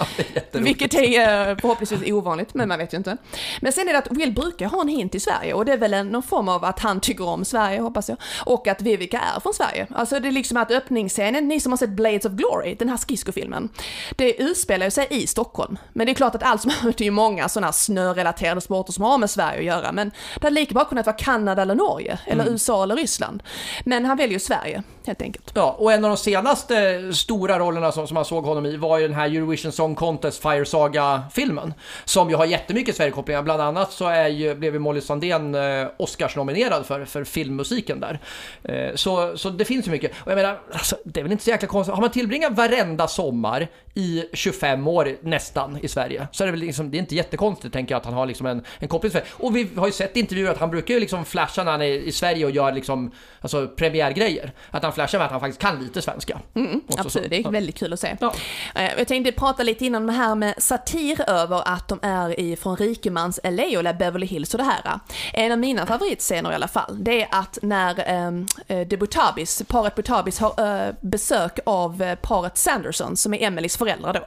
[0.52, 0.60] är.
[0.60, 3.18] Vilket är eh, förhoppningsvis ovanligt, men man vet ju inte.
[3.62, 5.78] Men sen är det att Will brukar ha en hint i Sverige och det är
[5.78, 8.18] väl en, någon form av att han tycker om Sverige, hoppas jag.
[8.46, 9.88] Och att Vivica är från Sverige.
[9.96, 12.98] Alltså det är liksom att öppningsscenen, ni som har sett Blades of Glory, den här
[12.98, 13.70] skridskofilmen,
[14.16, 15.78] det utspelar sig i Stockholm.
[15.94, 19.04] Men det är klart att allt som det är ju många sådana snörelaterade sporter som
[19.04, 22.20] har med Sverige att göra, men det hade lika bra kunnat vara Kanada eller Norge,
[22.26, 23.44] eller USA eller Ryssland.
[23.84, 25.52] Men han väljer ju Sverige, helt enkelt.
[25.56, 28.98] Ja, och en av de senaste stora rollerna som, som man såg honom i var
[28.98, 31.74] ju den här Eurovision Song Contest Fire Saga-filmen.
[32.06, 33.44] Som ju har jättemycket Sverigekopplingar.
[33.44, 38.20] Bland annat så är ju, blev ju Molly Sandén eh, Oscars-nominerad för, för filmmusiken där.
[38.64, 40.12] Eh, så, så det finns ju mycket.
[40.26, 41.96] Och jag menar, alltså, det är väl inte så jäkla konstigt.
[41.96, 46.60] Har man tillbringat varenda sommar i 25 år nästan i Sverige så är det väl
[46.60, 49.20] liksom, det är inte jättekonstigt tänker jag att han har liksom en, en koppling till
[49.20, 49.34] Sverige.
[49.34, 51.86] Och vi har ju sett intervjuer att han brukar ju liksom flasha när han är
[51.86, 54.52] i Sverige och gör liksom, alltså premiärgrejer.
[54.72, 56.40] Att han flashar med att han faktiskt kan lite svenska.
[56.56, 58.18] Mm, absolut, det är väldigt kul att se.
[58.20, 58.34] Ja.
[58.76, 62.56] Eh, Jag tänkte prata lite innan det här med satir över att de är i,
[62.56, 65.00] från rikemans LA och Beverly Hills och det här.
[65.34, 69.96] En av mina favoritscener i alla fall, det är att när ehm, eh, Butabis, paret
[69.96, 74.20] Butabis har eh, besök av eh, paret Sanderson som är Emelies föräldrar då.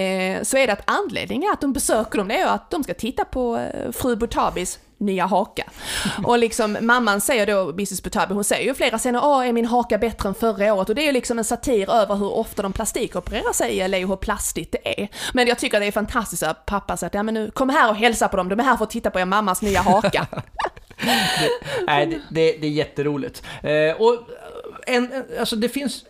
[0.00, 2.94] Eh, så är det att anledningen att de besöker dem det är att de ska
[2.94, 5.64] titta på eh, fru Butabis nya haka.
[6.24, 9.66] Och liksom mamman säger då, Mrs Butabi, hon säger ju flera scener, åh är min
[9.66, 10.88] haka bättre än förra året?
[10.88, 13.96] Och det är ju liksom en satir över hur ofta de plastikopererar sig i LA
[13.96, 15.08] och hur plastigt det är.
[15.32, 17.68] Men jag tycker att det är fantastiskt att pappa säger att ja men nu, kom
[17.68, 19.80] här och hälsa på dem, de är här för att titta på er mammas nya
[19.80, 20.26] haka.
[21.86, 23.42] Nej, det, det, det är jätteroligt.
[23.62, 24.18] Eh, och
[24.86, 26.04] en, en, alltså det finns...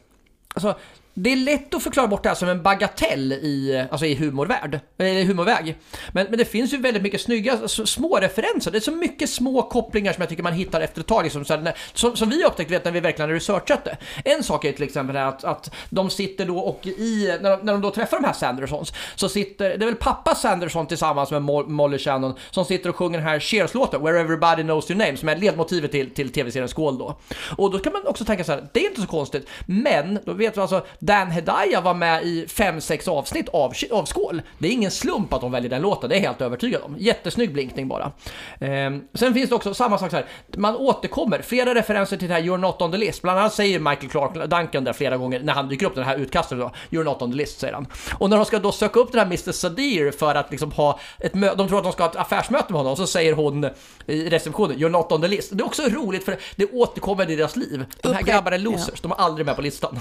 [0.54, 0.78] Alltså,
[1.22, 4.74] det är lätt att förklara bort det här som en bagatell i, alltså i humorvärld,
[4.74, 5.76] eh, eller humorväg.
[6.12, 8.70] Men, men det finns ju väldigt mycket snygga små referenser.
[8.70, 11.24] Det är så mycket små kopplingar som jag tycker man hittar efter ett tag.
[11.24, 13.96] Liksom, så här, när, som, som vi upptäckte vet, när vi verkligen researchat det.
[14.24, 17.72] En sak är till exempel att, att de sitter då och i, när de, när
[17.72, 21.42] de då träffar de här Sandersons, så sitter, det är väl pappa Sanderson tillsammans med
[21.42, 25.28] Molly Shannon som sitter och sjunger den här Cheers-låten, Where Everybody Knows Your Name, som
[25.28, 27.18] är ledmotivet till, till tv-serien Skål då.
[27.56, 30.32] Och då kan man också tänka så här, det är inte så konstigt, men då
[30.32, 34.42] vet vi alltså, Dan Hedaya var med i 5-6 avsnitt av, av Skål.
[34.58, 36.96] Det är ingen slump att de väljer den låten, det är jag helt övertygad om.
[36.98, 38.12] Jättesnygg blinkning bara.
[38.60, 42.34] Ehm, sen finns det också samma sak så här, man återkommer, flera referenser till det
[42.34, 43.22] här You're Not On The List.
[43.22, 46.16] Bland annat säger Michael Clark Duncan där flera gånger när han dyker upp den här
[46.16, 47.86] utkastet då, You're Not On The List säger han.
[48.18, 50.98] Och när de ska då söka upp den här Mr Sadir för att liksom ha
[51.18, 53.68] ett möte, de tror att de ska ha ett affärsmöte med honom, så säger hon
[54.06, 55.50] i receptionen You're Not On The List.
[55.52, 57.84] Det är också roligt för det återkommer i deras liv.
[58.02, 59.98] De här grabbarna är losers, de är aldrig med på listan.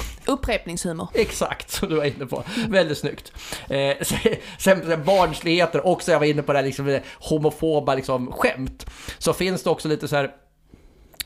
[0.89, 1.09] Upprepningshumor.
[1.13, 2.43] Exakt, som du var inne på.
[2.69, 3.31] Väldigt snyggt.
[3.69, 3.97] Eh,
[4.57, 8.85] sen, sen barnsligheter, också jag var inne på det här liksom, eh, homofoba liksom, skämt.
[9.17, 10.31] Så finns det också lite så här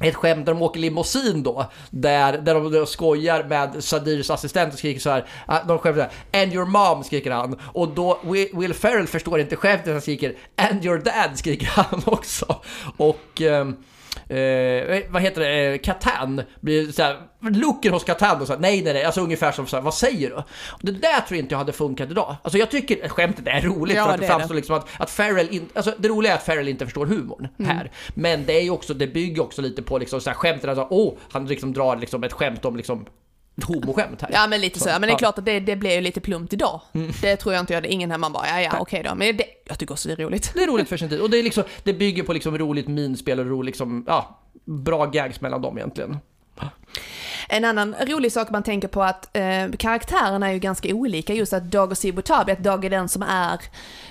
[0.01, 4.79] ett skämt där de åker limousin då, där, där de skojar med Sadirs assistent och
[4.79, 8.19] skriker så här, ah, de skämtar så här, and your mom skriker han, och då
[8.53, 12.61] Will, Ferrell förstår inte skämtet, han skriker and your dad skriker han också.
[12.97, 13.77] Och Um,
[14.29, 18.81] eh, vad heter det, eh, Catan, blir såhär, looken hos Catan och så här, nej
[18.81, 20.43] nej nej, alltså ungefär som såhär, vad säger du?
[20.81, 22.35] Det där tror jag inte jag hade funkat idag.
[22.43, 25.09] Alltså jag tycker, skämtet är roligt Ja, för att det det framstår liksom att, att
[25.09, 27.77] Farrell inte, alltså det roliga är att Farrell inte förstår humorn Mm.
[27.77, 27.91] här.
[28.13, 31.13] Men det är ju också, det bygger också lite på liksom såhär skämten, alltså åh,
[31.31, 33.05] han liksom drar liksom ett skämt om liksom
[33.61, 34.29] homoskämt här.
[34.33, 35.11] Ja men lite så, Så, men det är ja.
[35.11, 35.17] Mm.
[35.17, 36.81] klart att det, det blir ju lite plumpt idag.
[37.21, 39.15] Det tror jag inte jag, är ingen här man bara, ja ja okej då.
[39.15, 40.51] Men det, jag tycker också det är roligt.
[40.53, 41.21] Det är roligt för sin tid.
[41.21, 45.05] Och det, är liksom, det bygger på liksom roligt minspel och roligt liksom, ja, bra
[45.05, 46.17] gags mellan dem egentligen.
[47.49, 51.33] En annan rolig sak man tänker på att eh, karaktärerna är ju ganska olika.
[51.33, 53.61] Just att Dag och Steve att Dag är den som är,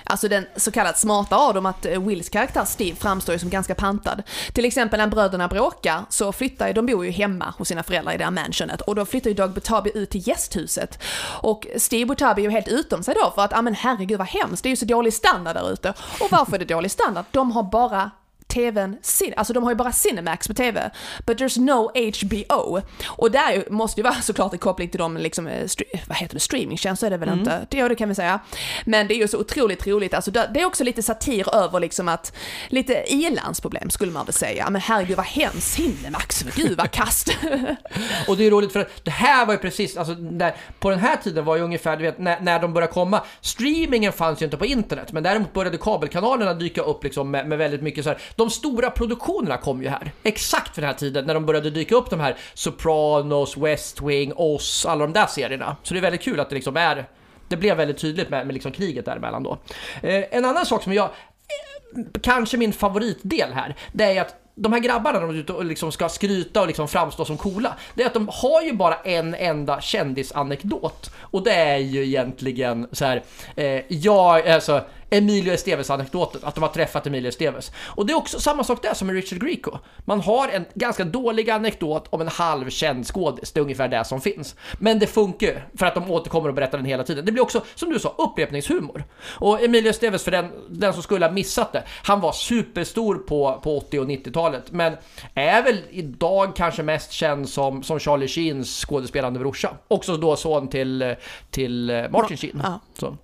[0.03, 3.49] alltså den så kallat smarta av dem, att eh, Wills karaktär Steve framstår ju som
[3.49, 4.23] ganska pantad.
[4.53, 8.13] Till exempel när bröderna bråkar så flyttar ju, de bor ju hemma hos sina föräldrar
[8.13, 10.99] i det här mansionet och då flyttar ju Dag Butabi ut till gästhuset.
[11.41, 14.27] Och Steve Butabi är ju helt utom sig då för att, ja men herregud vad
[14.27, 15.93] hemskt, det är ju så dålig standard där ute.
[16.19, 17.25] Och varför är det dålig standard?
[17.31, 18.11] De har bara
[18.47, 20.91] TVn, cin- alltså de har ju bara Cinemax på TV,
[21.25, 22.81] but there's no HBO.
[23.07, 25.69] Och där måste ju vara såklart en koppling till de liksom, eh,
[26.07, 27.67] vad heter det, streamingtjänster är det väl inte?
[27.69, 28.39] Det, det kan vi säga.
[28.85, 32.07] Men det är ju så otroligt roligt, alltså det är också lite satir över liksom
[32.07, 32.33] att,
[32.67, 34.69] lite ilandsproblem skulle man väl säga.
[34.69, 37.29] Men herregud vad hemskt, Cinemax, gud vad kast.
[38.27, 40.99] Och det är roligt för att det här var ju precis, alltså när, på den
[40.99, 44.45] här tiden var ju ungefär, du vet, när, när de började komma, streamingen fanns ju
[44.45, 48.09] inte på internet, men däremot började kabelkanalerna dyka upp liksom med, med väldigt mycket så
[48.09, 48.19] här.
[48.35, 51.95] De stora produktionerna kom ju här, exakt för den här tiden, när de började dyka
[51.95, 55.75] upp de här Sopranos, West Wing, Oz, alla de där serierna.
[55.83, 57.09] Så det är väldigt kul att det liksom är,
[57.47, 59.57] det blev väldigt tydligt med, med liksom kriget däremellan då.
[60.01, 64.73] Eh, en annan sak som jag eh, kanske min favoritdel här, det är att de
[64.73, 67.75] här grabbarna, när de är ute och liksom ska skryta och liksom framstå som coola,
[67.95, 71.11] det är att de har ju bara en enda kändisanekdot.
[71.17, 73.23] Och det är ju egentligen så här,
[73.55, 74.81] eh, jag, alltså
[75.13, 77.71] Emilio Esteves-anekdoten, att de har träffat Emilio Esteves.
[77.85, 79.71] Och det är också samma sak där som med Richard Grieco.
[80.05, 84.21] Man har en ganska dålig anekdot om en halvkänd skådis, det är ungefär det som
[84.21, 84.55] finns.
[84.79, 87.25] Men det funkar ju, för att de återkommer och berättar den hela tiden.
[87.25, 89.03] Det blir också, som du sa, upprepningshumor.
[89.23, 93.59] Och Emilio Esteves, för den, den som skulle ha missat det, han var superstor på,
[93.63, 94.93] på 80 och 90-talet, men
[95.33, 99.77] är väl idag kanske mest känd som, som Charlie Sheens skådespelande brorsa.
[99.87, 101.15] Också då son till,
[101.49, 102.61] till eh, Martin Sheen.
[102.63, 102.79] Ja.
[102.99, 103.17] Så.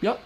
[0.00, 0.16] Ja.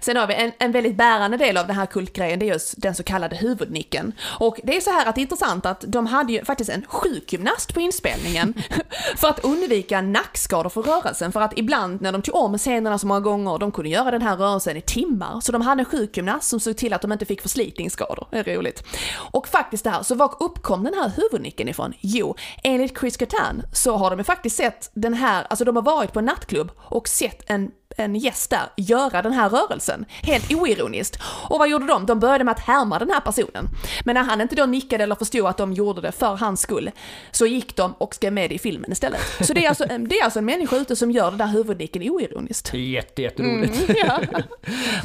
[0.00, 2.74] Sen har vi en, en väldigt bärande del av den här kultgrejen, det är just
[2.76, 4.12] den så kallade huvudnicken.
[4.38, 6.86] Och det är så här att det är intressant att de hade ju faktiskt en
[6.86, 8.54] sjukgymnast på inspelningen
[9.16, 11.32] för att undvika nackskador för rörelsen.
[11.32, 14.22] För att ibland när de tog om scenerna så många gånger, de kunde göra den
[14.22, 15.40] här rörelsen i timmar.
[15.40, 18.28] Så de hade en sjukgymnast som såg till att de inte fick förslitningsskador.
[18.30, 18.84] Det är roligt.
[19.32, 21.92] Och faktiskt det här, så var uppkom den här huvudnicken ifrån?
[22.00, 25.82] Jo, enligt Chris Kattan så har de ju faktiskt sett den här, alltså de har
[25.82, 30.52] varit på en nattklubb och sett en en gäst där göra den här rörelsen, helt
[30.52, 31.18] oironiskt.
[31.22, 32.06] Och vad gjorde de?
[32.06, 33.68] De började med att härma den här personen.
[34.04, 36.90] Men när han inte då nickade eller förstod att de gjorde det för hans skull,
[37.30, 39.20] så gick de och skrev med i filmen istället.
[39.40, 42.02] Så det är alltså, det är alltså en människa ute som gör den där huvudnicken
[42.02, 42.72] oironiskt.
[42.72, 43.90] Det är jätte, jätteroligt.
[43.96, 44.20] Ja.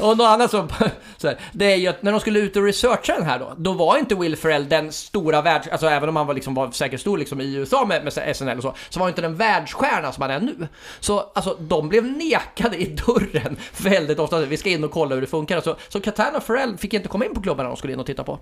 [0.00, 0.68] Och något annat som,
[1.16, 3.54] så här, det är ju att när de skulle ut och researcha den här då,
[3.56, 5.68] då var inte Will Ferrell den stora världs...
[5.68, 8.56] Alltså även om han var, liksom, var säkert stor liksom, i USA med, med SNL
[8.56, 10.68] och så, så var inte den världsstjärna som han är nu.
[11.00, 14.40] Så alltså, de blev nekade i dörren väldigt ofta.
[14.40, 15.60] Vi ska in och kolla hur det funkar.
[15.60, 18.00] Så, så Katana och Pharrell fick inte komma in på klubben när de skulle in
[18.00, 18.38] och titta på.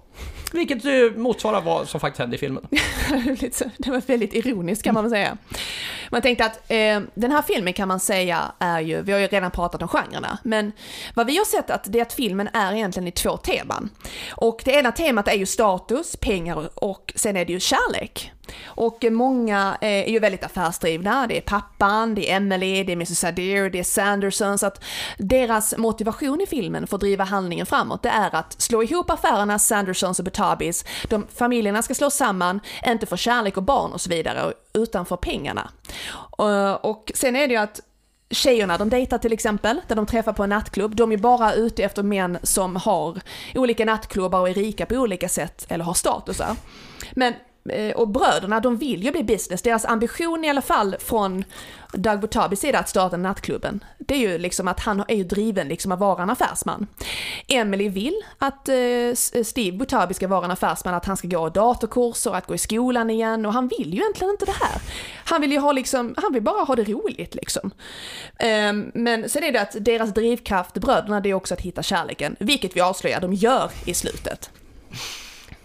[0.53, 2.67] Vilket eh, motsvarar vad som faktiskt hände i filmen.
[3.79, 5.37] Det var väldigt ironiskt kan man väl säga.
[6.11, 9.27] Man tänkte att eh, den här filmen kan man säga är ju, vi har ju
[9.27, 10.73] redan pratat om genrerna, men
[11.15, 13.91] vad vi har sett att det är att filmen är egentligen i två teman.
[14.31, 18.33] Och det ena temat är ju status, pengar och sen är det ju kärlek.
[18.65, 22.97] Och många eh, är ju väldigt affärsdrivna, det är pappan, det är Emily, det är
[22.97, 24.85] Mrs Adair, det är Sanderson, så att
[25.19, 29.59] deras motivation i filmen för att driva handlingen framåt, det är att slå ihop affärerna
[29.59, 34.11] Sandersons och Betabis, de familjerna ska slås samman, inte för kärlek och barn och så
[34.11, 35.71] vidare, utan för pengarna.
[36.39, 37.81] Eh, och, sen är det ju att
[38.31, 41.83] Tjejerna de dejtar till exempel, där de träffar på en nattklubb, de är bara ute
[41.83, 43.21] efter män som har
[43.55, 46.57] olika nattklubbar och är rika på olika sätt eller har statusar.
[47.13, 47.35] Men
[47.69, 49.63] Eh, och bröderna, de vill ju bli business.
[49.63, 51.45] Deras ambition i alla fall från
[51.93, 55.69] Doug Butabis sida att starta nattklubben, det är ju liksom att han är ju driven
[55.69, 56.87] liksom att vara en affärsman.
[57.49, 58.75] Emily vill att eh,
[59.45, 62.59] Steve eh, Butabi ska vara en affärsman, att han ska gå datorkurser, att gå i
[62.59, 64.83] skolan igen och han vill ju egentligen inte det här.
[65.25, 67.71] Han vill ju ha liksom, han vill bara ha det roligt liksom.
[68.39, 72.37] Ehm, men sen är det att deras drivkraft, bröderna, det är också att hitta kärleken,
[72.39, 74.51] vilket vi avslöjar de gör i slutet.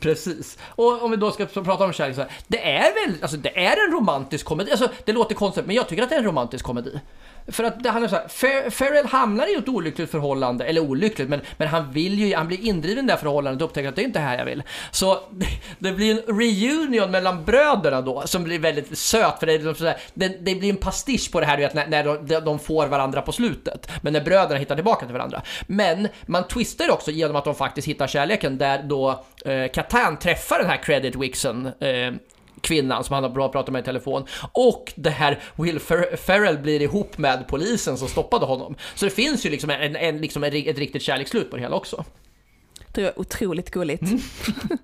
[0.07, 0.57] Precis.
[0.65, 3.65] Och om vi då ska prata om kärlek så här, det är väl, alltså det
[3.65, 4.71] är en romantisk komedi.
[4.71, 6.99] Alltså det låter konstigt, men jag tycker att det är en romantisk komedi.
[7.47, 11.29] För att det handlar så här, Fer Ferrell hamnar i ett olyckligt förhållande, eller olyckligt,
[11.29, 13.95] men, men han vill ju, han blir indriven i det här förhållandet och upptäcker att
[13.95, 14.63] det är inte här jag vill.
[14.91, 15.19] Så
[15.79, 19.75] det, blir en reunion mellan bröderna då, som blir väldigt söt, för det, är liksom
[19.75, 22.39] så här, det, det blir en pastisch på det här, du vet, när, när de,
[22.45, 23.89] de får varandra på slutet.
[24.01, 25.41] Men när bröderna hittar tillbaka till varandra.
[25.67, 30.17] Men man twistar det också genom att de faktiskt hittar kärleken, där då eh, Catan
[30.17, 32.11] träffar den här credit wixen eh,
[32.67, 36.57] kvinnan som han har bra pratat med i telefon och det här Will Fer Ferrell
[36.57, 38.75] blir ihop med polisen som stoppade honom.
[38.95, 42.05] Så det finns ju liksom, en, en, liksom ett riktigt kärleksslut på det hela också.
[42.91, 44.01] Det är otroligt gulligt.
[44.01, 44.19] Mm.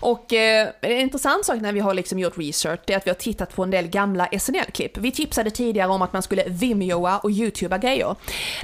[0.00, 3.14] och eh, en intressant sak när vi har liksom gjort research är att vi har
[3.14, 4.98] tittat på en del gamla SNL-klipp.
[4.98, 8.16] Vi tipsade tidigare om att man skulle Vimeoa och YouTuba grejer.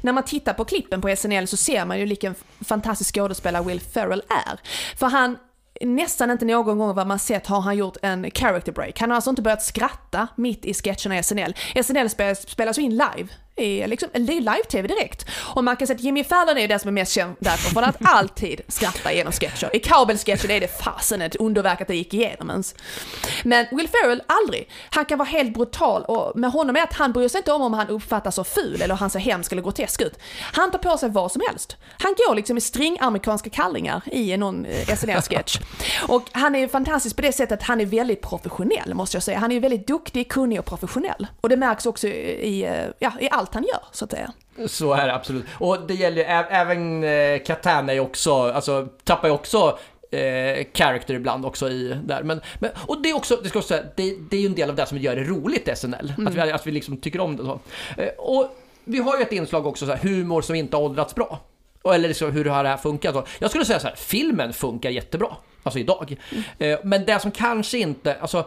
[0.03, 3.81] När man tittar på klippen på SNL så ser man ju vilken fantastisk skådespelare Will
[3.81, 4.59] Ferrell är.
[4.97, 5.39] För han
[5.81, 9.01] nästan inte någon gång vad man sett har han gjort en character break.
[9.01, 11.55] Han har alltså inte börjat skratta mitt i sketcherna i SNL.
[11.83, 13.29] SNL spelas ju in live
[13.59, 15.27] är liksom, det är live-tv direkt.
[15.55, 17.71] Och man kan säga att Jimmy Fallon är ju den som är mest känd därför,
[17.75, 19.77] för att alltid skratta igenom sketcher.
[19.77, 22.75] I Cowbell-sketchen är det fasen ett underverk att det gick igenom ens.
[23.45, 24.71] Men Will Ferrell, aldrig.
[24.91, 27.63] Han kan vara helt brutal och med honom är att han bryr sig inte om
[27.63, 30.19] om han uppfattas som ful eller han ser hemsk eller grotesk ut.
[30.53, 31.77] Han tar på sig vad som helst.
[31.99, 35.59] Han går liksom i stringamerikanska kallingar i någon eh, SNL-sketch.
[36.09, 39.23] Och han är ju fantastisk på det sättet att han är väldigt professionell måste jag
[39.23, 39.39] säga.
[39.39, 41.27] Han är ju väldigt duktig, kunnig och professionell.
[41.41, 44.33] Och det märks också i, eh, ja, i allt han gör, så att säga.
[44.67, 45.45] Så är det absolut.
[45.59, 49.79] Och det gäller ju även eh, Katana är också, alltså tappar ju också
[50.11, 52.23] eh, character ibland också i där.
[52.23, 54.55] Men, men, och det är också, det ska också säga, det, det är ju en
[54.55, 56.13] del av det som gör det roligt i SNL.
[56.19, 56.27] Mm.
[56.27, 57.61] Att, vi, att vi liksom tycker om det så.
[57.97, 61.15] Eh, och vi har ju ett inslag också så här, humor som inte har åldrats
[61.15, 61.41] bra.
[61.85, 63.15] Eller liksom hur har det här funkat?
[63.15, 65.37] Så jag skulle säga så här, filmen funkar jättebra.
[65.63, 66.17] Alltså idag.
[66.31, 66.45] Mm.
[66.59, 68.45] Eh, men det som kanske inte, alltså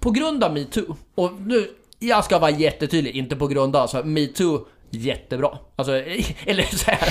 [0.00, 4.00] på grund av metoo, och nu jag ska vara jättetydlig, inte på grund av, alltså,
[4.00, 5.58] så metoo, jättebra.
[5.76, 5.92] Alltså,
[6.46, 7.08] eller så här,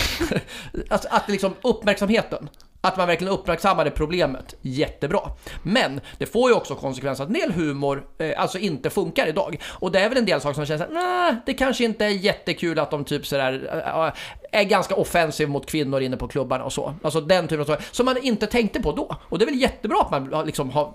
[0.89, 2.49] alltså, att liksom uppmärksamheten,
[2.81, 5.21] att man verkligen uppmärksammade problemet, jättebra.
[5.63, 9.61] Men det får ju också konsekvenser att en del humor eh, alltså inte funkar idag.
[9.65, 12.09] Och det är väl en del saker som känns såhär, nej, det kanske inte är
[12.09, 14.13] jättekul att de typ sådär äh, eh, eh,
[14.51, 16.95] är ganska offensiv mot kvinnor inne på klubbarna och så.
[17.03, 19.15] Alltså den typen av saker som man inte tänkte på då.
[19.21, 20.93] Och det är väl jättebra att man liksom har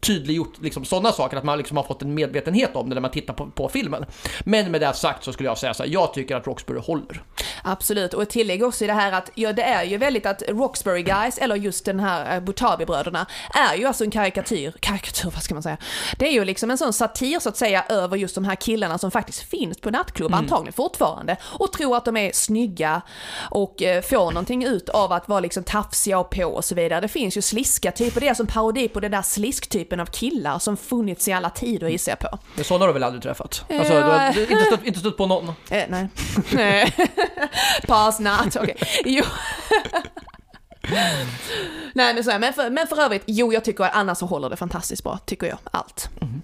[0.00, 3.10] tydliggjort liksom sådana saker, att man liksom har fått en medvetenhet om det när man
[3.10, 4.04] tittar på, på filmen.
[4.40, 7.22] Men med det sagt så skulle jag säga så här, jag tycker att Roxbury håller.
[7.62, 10.42] Absolut, och ett tillägg också i det här att ja, det är ju väldigt att
[10.48, 15.42] Roxbury Guys, eller just den här eh, Butabi-bröderna, är ju alltså en karikatyr, karikatyr vad
[15.42, 15.76] ska man säga?
[16.18, 18.98] Det är ju liksom en sån satir så att säga över just de här killarna
[18.98, 20.38] som faktiskt finns på nattklubb, mm.
[20.38, 23.02] antagligen fortfarande, och tror att de är snygga
[23.50, 27.00] och eh, får någonting ut av att vara liksom tafsiga och på och så vidare.
[27.00, 29.22] Det finns ju sliska typer, det är som parodi på den där
[29.78, 32.38] slisktypen av killar som funnits i alla tider gissar jag på.
[32.54, 33.64] Men sådana har du väl aldrig träffat?
[33.70, 35.48] Alltså, du har inte stött, inte stött på någon?
[35.70, 36.08] Eh, nej.
[37.86, 38.76] Pass not, okej.
[39.04, 39.24] Jo.
[41.94, 44.26] Nej men så här, men, för, men för övrigt, jo jag tycker att annars så
[44.26, 45.58] håller det fantastiskt bra, tycker jag.
[45.70, 46.08] Allt.
[46.20, 46.42] Mm.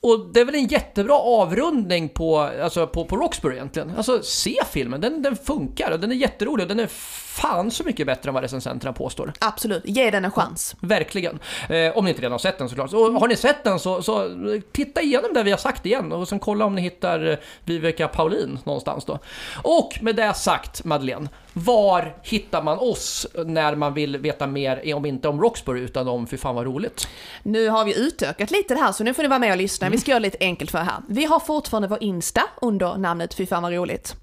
[0.00, 3.96] Och det är väl en jättebra avrundning på, alltså på, på Roxbury egentligen.
[3.96, 6.90] Alltså se filmen, den, den funkar och den är jätterolig och den är
[7.36, 9.32] fan så mycket bättre än vad recensenterna påstår.
[9.38, 10.76] Absolut, ge den en chans.
[10.80, 11.38] Ja, verkligen.
[11.68, 12.92] Eh, om ni inte redan har sett den såklart.
[12.92, 14.30] Och har ni sett den så, så
[14.72, 18.08] titta igenom det vi har sagt igen och sen kolla om ni hittar eh, Viveka
[18.08, 19.18] Paulin någonstans då.
[19.62, 25.06] Och med det sagt Madeleine, var hittar man oss när man vill veta mer, om
[25.06, 27.08] inte om Roxbury utan om Fy fan vad roligt?
[27.42, 29.88] Nu har vi utökat lite det här så nu får ni vara med och lyssna.
[29.88, 31.02] Vi ska göra det lite enkelt för det här.
[31.08, 34.16] Vi har fortfarande vår Insta under namnet Fy fan vad roligt.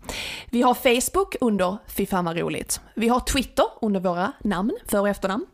[0.50, 2.80] Vi har Facebook under Fy fan vad roligt.
[2.94, 5.46] Vi har Twitter under våra namn, för och efternamn.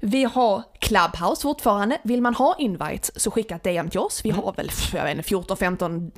[0.00, 1.98] Vi har Clubhouse fortfarande.
[2.02, 4.20] Vill man ha invites så skicka ett DM till oss.
[4.24, 6.10] Vi har väl, jag vet inte, 14-15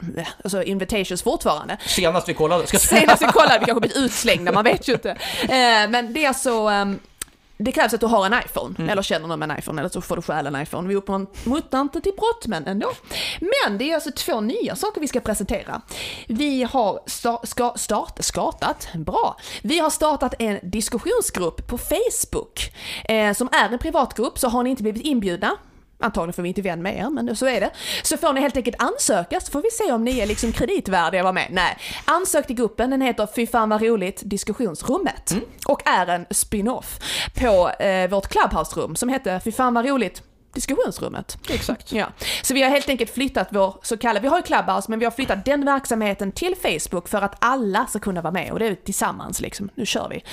[0.44, 1.76] alltså invitations fortfarande.
[1.86, 2.66] Senast vi kollade.
[2.66, 5.10] Ska Senast vi kollade, vi kanske blivit utslängda, man vet ju inte.
[5.42, 6.98] Eh, men det är så, ehm,
[7.62, 8.90] det krävs att du har en iPhone, mm.
[8.90, 10.88] eller känner någon med en iPhone, eller så får du stjäla en iPhone.
[10.88, 12.92] Vi uppmuntrar inte till brott, men ändå.
[13.40, 15.82] Men det är alltså två nya saker vi ska presentera.
[16.28, 19.36] Vi har sta ska start startat, bra.
[19.62, 24.70] Vi har startat en diskussionsgrupp på Facebook, eh, som är en privatgrupp, så har ni
[24.70, 25.56] inte blivit inbjudna,
[26.02, 27.70] Antagligen får vi inte vän med er, men så är det.
[28.02, 31.20] Så får ni helt enkelt ansöka, så får vi se om ni är liksom kreditvärdiga
[31.20, 31.46] att vara med.
[31.50, 35.30] Nej, ansök till gruppen, den heter Fy fan vad roligt diskussionsrummet.
[35.30, 35.44] Mm.
[35.66, 36.98] Och är en spin-off
[37.34, 40.22] på eh, vårt Clubhouse-rum som hette Fy fan vad roligt
[40.52, 41.38] diskussionsrummet.
[41.50, 41.92] Exakt.
[41.92, 42.06] Ja.
[42.42, 45.04] Så vi har helt enkelt flyttat vår så kallade, vi har ju Clubhouse men vi
[45.04, 48.66] har flyttat den verksamheten till Facebook för att alla ska kunna vara med och det
[48.66, 50.24] är tillsammans liksom, nu kör vi.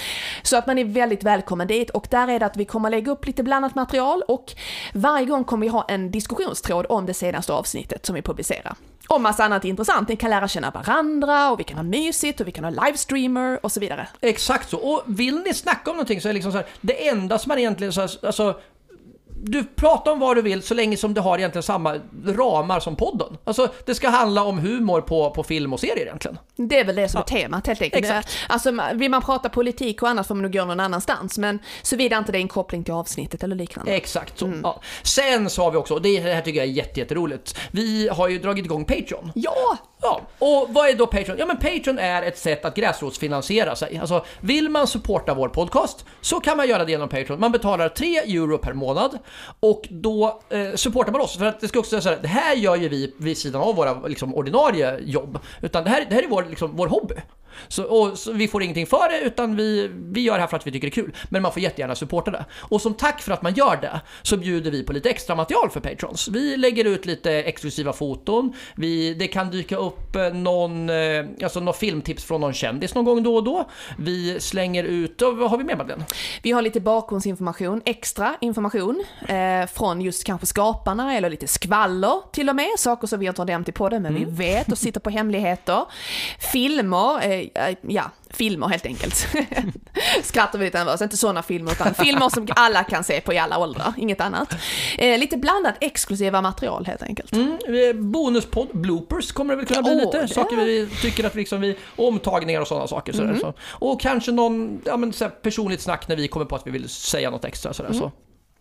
[0.43, 3.11] Så att man är väldigt välkommen dit och där är det att vi kommer lägga
[3.11, 4.53] upp lite blandat material och
[4.93, 8.75] varje gång kommer vi ha en diskussionstråd om det senaste avsnittet som vi publicerar.
[9.09, 10.09] Och massa annat intressant.
[10.09, 13.65] Ni kan lära känna varandra och vi kan ha mysigt och vi kan ha livestreamer
[13.65, 14.07] och så vidare.
[14.21, 14.77] Exakt så.
[14.77, 17.49] Och vill ni snacka om någonting så är det liksom så här, det enda som
[17.49, 18.59] man egentligen så här, alltså
[19.41, 22.95] du pratar om vad du vill så länge som du har egentligen samma ramar som
[22.95, 23.37] podden.
[23.43, 26.37] Alltså det ska handla om humor på, på film och serier egentligen.
[26.55, 28.05] Det är väl det som är temat helt enkelt.
[28.05, 28.29] Exakt.
[28.47, 31.37] Alltså vill man prata politik och annat får man nog gå någon annanstans.
[31.37, 33.91] Men såvida inte det är en koppling till avsnittet eller liknande.
[33.91, 34.53] Exakt så.
[34.63, 34.81] Ja.
[35.03, 38.27] Sen så har vi också, och det här tycker jag är jätte, jätteroligt, vi har
[38.27, 39.31] ju dragit igång Patreon.
[39.35, 39.77] Ja!
[40.01, 41.37] Ja, och vad är då Patreon?
[41.39, 43.97] Ja men Patreon är ett sätt att gräsrotsfinansiera sig.
[43.97, 47.39] Alltså vill man supporta vår podcast så kan man göra det genom Patreon.
[47.39, 49.19] Man betalar 3 euro per månad
[49.59, 51.37] och då eh, supportar man oss.
[51.37, 53.61] För att det ska också säga så här, det här gör ju vi vid sidan
[53.61, 55.39] av våra liksom, ordinarie jobb.
[55.61, 57.15] Utan det här, det här är vår, liksom, vår hobby.
[57.67, 60.57] Så, och, så vi får ingenting för det utan vi, vi gör det här för
[60.57, 61.15] att vi tycker det är kul.
[61.29, 62.45] Men man får jättegärna supporta det.
[62.55, 65.69] Och som tack för att man gör det så bjuder vi på lite extra material
[65.69, 66.27] för Patrons.
[66.27, 68.53] Vi lägger ut lite exklusiva foton.
[68.75, 73.05] Vi, det kan dyka upp eh, någon, eh, alltså någon filmtips från någon kändis någon
[73.05, 73.69] gång då och då.
[73.97, 76.05] Vi slänger ut, och vad har vi mer Madeleine?
[76.41, 82.49] Vi har lite bakgrundsinformation, extra information eh, från just kanske skaparna eller lite skvaller till
[82.49, 82.69] och med.
[82.77, 85.85] Saker som vi inte har nämnt i podden men vi vet och sitter på hemligheter.
[86.51, 89.27] Filmer, eh, ja, filmer helt enkelt.
[90.23, 93.37] Skrattar vi lite nervöst, inte sådana filmer utan filmer som alla kan se på i
[93.37, 94.55] alla åldrar, inget annat.
[94.97, 97.31] Eh, lite blandat exklusiva material helt enkelt.
[97.33, 100.33] Mm, eh, bonuspodd, bloopers kommer det väl kunna bli Åh, lite.
[100.33, 103.13] Saker vi tycker att vi liksom vi, omtagningar och sådana saker.
[103.13, 103.39] Sådär, Mm.
[103.41, 103.53] så.
[103.71, 106.89] Och kanske någon ja, men, såhär, personligt snack när vi kommer på att vi vill
[106.89, 107.73] säga något extra.
[107.73, 107.99] Sådär, Mm.
[108.01, 108.11] så.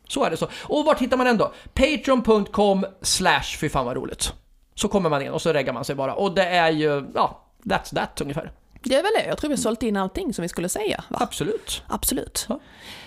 [0.09, 0.49] så är det så.
[0.63, 1.53] Och vart hittar man den då?
[1.75, 4.33] Patreon.com slash fy fan vad roligt.
[4.75, 6.15] Så kommer man in och så reggar man sig bara.
[6.15, 8.53] Och det är ju, ja, that's that ungefär.
[8.83, 11.05] Det är väl det, jag tror vi har sålt in allting som vi skulle säga.
[11.09, 11.19] Va?
[11.21, 11.83] Absolut.
[11.87, 12.47] Absolut.
[12.49, 12.61] Ja.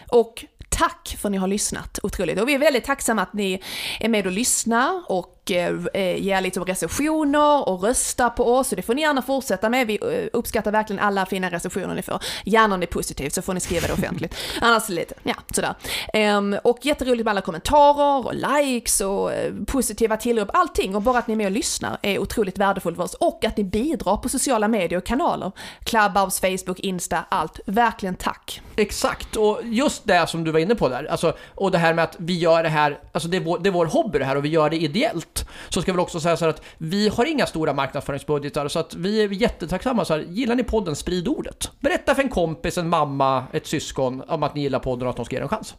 [0.09, 2.39] Och tack för att ni har lyssnat, otroligt.
[2.41, 3.61] Och vi är väldigt tacksamma att ni
[3.99, 8.71] är med och lyssnar och eh, ger lite recensioner och röstar på oss.
[8.71, 9.87] Och det får ni gärna fortsätta med.
[9.87, 12.19] Vi eh, uppskattar verkligen alla fina recensioner ni får.
[12.45, 14.35] Gärna om det är positivt så får ni skriva det offentligt.
[14.61, 15.75] Annars lite, ja, sådär.
[16.13, 20.49] Ehm, och jätteroligt med alla kommentarer och likes och eh, positiva tillrop.
[20.53, 23.13] Allting och bara att ni är med och lyssnar är otroligt värdefullt för oss.
[23.13, 25.51] Och att ni bidrar på sociala medier och kanaler.
[25.83, 27.59] Clubhouse, Facebook, Insta, allt.
[27.65, 28.61] Verkligen tack.
[28.81, 32.03] Exakt, och just det som du var inne på där, alltså, och det här med
[32.03, 34.35] att vi gör det här, alltså det är, vår, det är vår hobby det här
[34.35, 35.45] och vi gör det ideellt.
[35.69, 38.95] Så ska väl också säga så här att vi har inga stora marknadsföringsbudgetar så att
[38.95, 41.71] vi är jättetacksamma så här, gillar ni podden, sprid ordet.
[41.79, 45.15] Berätta för en kompis, en mamma, ett syskon om att ni gillar podden och att
[45.15, 45.75] de ska ge er en chans.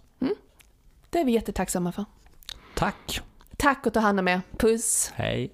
[1.10, 2.04] Det är vi jättetacksamma för.
[2.74, 3.20] Tack.
[3.56, 4.40] Tack och ta hand om er.
[4.58, 5.12] Puss!
[5.14, 5.52] Hej.